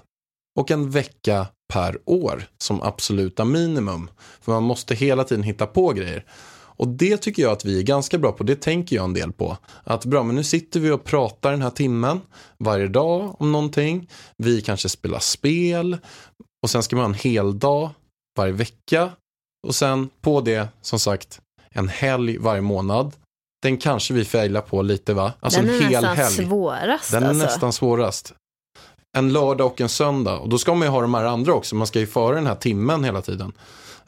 [0.58, 4.10] och en vecka per år som absoluta minimum.
[4.40, 6.24] För man måste hela tiden hitta på grejer.
[6.76, 9.32] Och det tycker jag att vi är ganska bra på, det tänker jag en del
[9.32, 9.56] på.
[9.84, 12.20] Att bra, men nu sitter vi och pratar den här timmen
[12.58, 14.10] varje dag om någonting.
[14.36, 15.98] Vi kanske spelar spel
[16.62, 17.90] och sen ska man ha en hel dag
[18.36, 19.10] varje vecka.
[19.66, 21.40] Och sen på det, som sagt,
[21.70, 23.12] en helg varje månad.
[23.62, 25.32] Den kanske vi failar på lite va?
[25.40, 26.34] Alltså den en är hel nästan helg.
[26.34, 27.12] svårast.
[27.12, 27.44] Den är alltså.
[27.44, 28.34] nästan svårast.
[29.16, 30.38] En lördag och en söndag.
[30.38, 31.74] Och då ska man ju ha de här andra också.
[31.74, 33.52] Man ska ju föra den här timmen hela tiden.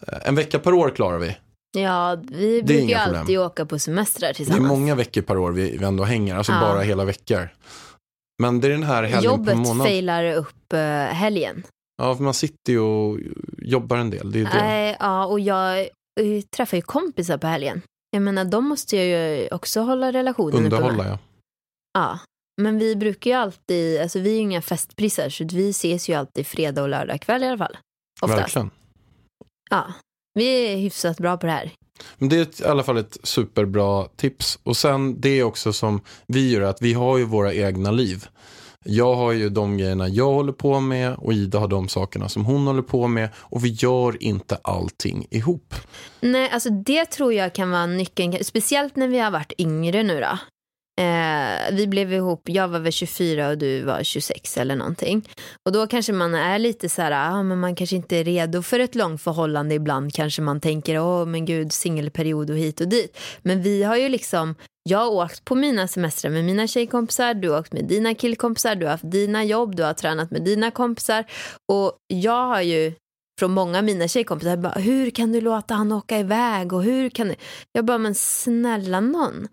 [0.08, 1.36] Eh, En vecka per år klarar vi.
[1.78, 3.20] Ja, vi brukar ju problem.
[3.20, 4.68] alltid åka på semestrar Det är tillsammans.
[4.68, 6.36] många veckor per år vi, vi ändå hänger.
[6.36, 6.60] Alltså Ja.
[6.60, 7.48] bara hela veckor.
[8.42, 9.86] Men det är den här helgen Jobbet månad.
[9.86, 11.62] failar upp eh, helgen.
[12.02, 13.18] Ja, för man sitter ju och
[13.58, 14.32] jobbar en del.
[14.32, 14.50] Det är det.
[14.54, 15.86] Nej, ja, och jag eh,
[16.56, 17.82] träffar ju kompisar på helgen.
[18.10, 21.18] Jag menar, de måste jag ju också hålla relationen Underhålla ja.
[21.98, 22.18] Ja,
[22.58, 26.14] men vi brukar ju alltid, alltså vi är ju inga festprissar så vi ses ju
[26.14, 27.76] alltid fredag och lördag kväll i alla fall.
[28.20, 28.42] Oftast.
[28.42, 28.70] Verkligen.
[29.70, 29.92] Ja,
[30.34, 31.72] vi är hyfsat bra på det här.
[32.18, 34.58] Men det är ett, i alla fall ett superbra tips.
[34.62, 38.26] Och sen det är också som vi gör att vi har ju våra egna liv.
[38.84, 42.44] Jag har ju de grejerna jag håller på med och Ida har de sakerna som
[42.44, 43.28] hon håller på med.
[43.36, 45.74] Och vi gör inte allting ihop.
[46.20, 50.20] Nej, alltså det tror jag kan vara nyckeln, speciellt när vi har varit yngre nu
[50.20, 50.38] då.
[50.98, 55.28] Eh, vi blev ihop, jag var väl 24 och du var 26 eller någonting.
[55.66, 58.62] Och då kanske man är lite så här, ah, men man kanske inte är redo
[58.62, 60.14] för ett långt förhållande ibland.
[60.14, 63.18] Kanske man tänker, åh men gud, singelperiod och hit och dit.
[63.42, 67.50] Men vi har ju liksom, jag har åkt på mina semestrar med mina tjejkompisar, du
[67.50, 70.70] har åkt med dina killkompisar, du har haft dina jobb, du har tränat med dina
[70.70, 71.24] kompisar.
[71.72, 72.92] Och jag har ju
[73.40, 77.10] från många av mina tjejkompisar, bara, hur kan du låta han åka iväg och hur
[77.10, 77.34] kan du?
[77.72, 79.48] Jag bara, men snälla någon.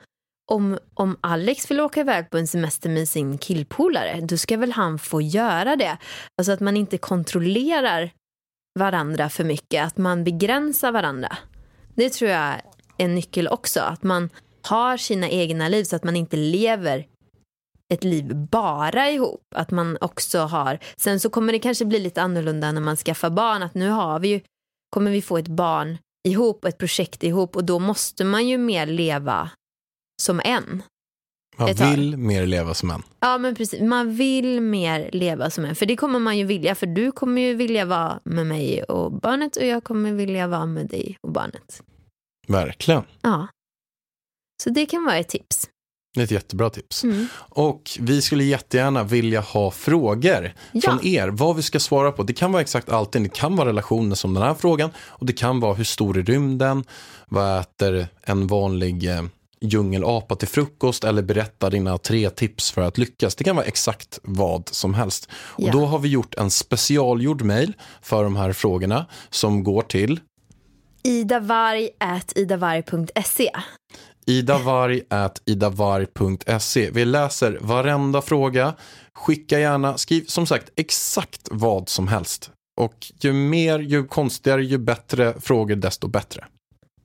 [0.51, 4.71] Om, om Alex vill åka iväg på en semester med sin killpolare, då ska väl
[4.71, 5.97] han få göra det.
[6.37, 8.11] Alltså att man inte kontrollerar
[8.79, 11.37] varandra för mycket, att man begränsar varandra.
[11.95, 12.61] Det tror jag är
[12.97, 14.29] en nyckel också, att man
[14.61, 17.05] har sina egna liv så att man inte lever
[17.93, 19.41] ett liv bara ihop.
[19.55, 23.29] Att man också har, sen så kommer det kanske bli lite annorlunda när man skaffar
[23.29, 24.41] barn, att nu har vi ju,
[24.89, 28.85] kommer vi få ett barn ihop, ett projekt ihop och då måste man ju mer
[28.85, 29.49] leva
[30.21, 30.83] som en.
[31.57, 33.03] Man vill mer leva som en.
[33.19, 36.75] Ja men precis, man vill mer leva som en, för det kommer man ju vilja,
[36.75, 40.65] för du kommer ju vilja vara med mig och barnet och jag kommer vilja vara
[40.65, 41.81] med dig och barnet.
[42.47, 43.03] Verkligen.
[43.21, 43.47] Ja.
[44.63, 45.69] Så det kan vara ett tips.
[46.13, 47.03] Det är ett jättebra tips.
[47.03, 47.27] Mm.
[47.35, 50.81] Och vi skulle jättegärna vilja ha frågor Ja.
[50.81, 51.27] från er.
[51.27, 52.23] Vad vi ska svara på.
[52.23, 53.23] Det kan vara exakt allting.
[53.23, 54.89] Det kan vara relationer som den här frågan.
[54.97, 56.83] Och det kan vara hur stor är rymden?
[57.27, 59.23] Vad äter en vanlig eh,
[59.69, 61.03] djungelapa till frukost?
[61.03, 63.35] Eller berätta dina tre tips för att lyckas.
[63.35, 65.29] Det kan vara exakt vad som helst.
[65.33, 70.19] Och då har vi gjort en specialgjord mail för de här frågorna som går till
[71.03, 73.51] idavarg.idavarg.se
[74.25, 76.91] idavarg.idavarg.se.
[76.91, 78.73] Vi läser varenda fråga.
[79.13, 82.51] Skicka gärna, skriv som sagt exakt vad som helst.
[82.81, 86.45] Och ju mer, ju konstigare, ju bättre frågor, desto bättre.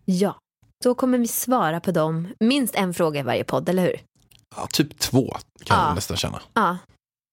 [0.04, 0.38] Ja,
[0.84, 2.28] då kommer vi svara på dem.
[2.40, 4.00] Minst en fråga i varje podd, eller hur?
[4.56, 5.86] Ja, typ två kan Ja.
[5.86, 6.42] jag nästan känna.
[6.54, 6.78] Ja,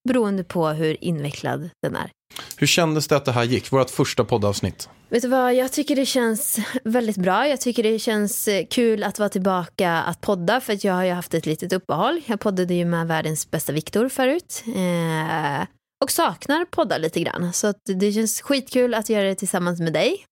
[0.10, 2.12] beroende på hur invecklad den är.
[2.58, 3.72] Hur kändes det att det här gick?
[3.72, 4.90] Vårt första poddavsnitt.
[5.10, 7.48] Vet du vad, jag tycker det känns väldigt bra.
[7.48, 11.04] Jag tycker det känns eh, kul att vara tillbaka att podda för att jag har
[11.04, 12.22] ju haft ett litet uppehåll.
[12.26, 14.64] Jag poddade ju med världens bästa Viktor förut.
[14.68, 15.68] Eh,
[16.04, 17.54] och saknar podda lite grann.
[17.54, 20.26] Så det känns skitkul att göra det tillsammans med dig.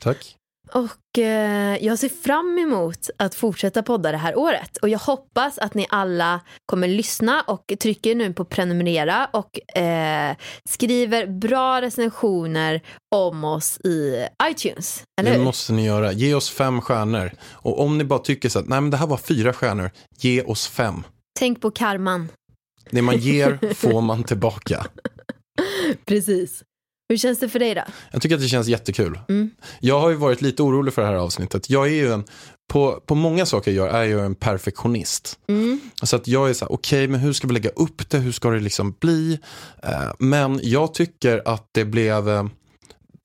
[0.00, 0.36] Tack.
[0.74, 4.76] Och eh, jag ser fram emot att fortsätta podda det här året.
[4.76, 10.36] Och jag hoppas att ni alla kommer lyssna och trycker nu på prenumerera och eh,
[10.68, 12.80] skriver bra recensioner
[13.14, 15.02] om oss i iTunes.
[15.20, 16.12] Eller Det måste ni göra.
[16.12, 17.32] Ge oss fem stjärnor.
[17.42, 20.42] Och om ni bara tycker så att nej men det här var fyra stjärnor, ge
[20.42, 21.02] oss fem.
[21.38, 22.28] Tänk på karman.
[22.90, 24.86] Det man ger får man tillbaka.
[26.04, 26.62] Precis.
[27.08, 27.82] Hur känns det för dig då?
[28.10, 29.18] Jag tycker att det känns jättekul.
[29.28, 29.50] Mm.
[29.80, 31.70] Jag har ju varit lite orolig för det här avsnittet.
[31.70, 32.24] Jag är ju en,
[32.68, 35.38] på, på många saker jag gör är jag en perfektionist.
[35.48, 35.80] Mm.
[36.02, 38.32] Så att jag är så här, okej men hur ska vi lägga upp det, hur
[38.32, 39.38] ska det liksom bli?
[39.82, 42.46] Eh, men jag tycker att det blev, eh,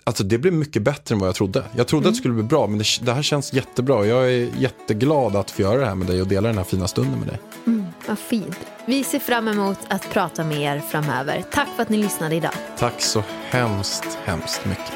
[0.04, 1.64] alltså det blev mycket bättre än vad jag trodde.
[1.76, 4.06] Jag trodde att det skulle bli bra men det, det här känns jättebra.
[4.06, 6.88] Jag är jätteglad att få göra det här med dig och dela den här fina
[6.88, 7.40] stunden med dig.
[7.68, 8.60] Mm, vad fint.
[8.86, 11.44] Vi ser fram emot att prata med er framöver.
[11.52, 12.54] Tack för att ni lyssnade idag.
[12.78, 14.94] Tack så hemskt, hemskt mycket.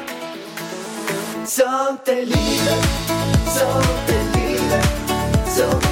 [1.46, 2.84] Sånt är livet,
[3.46, 4.86] sånt är livet
[5.48, 5.91] Så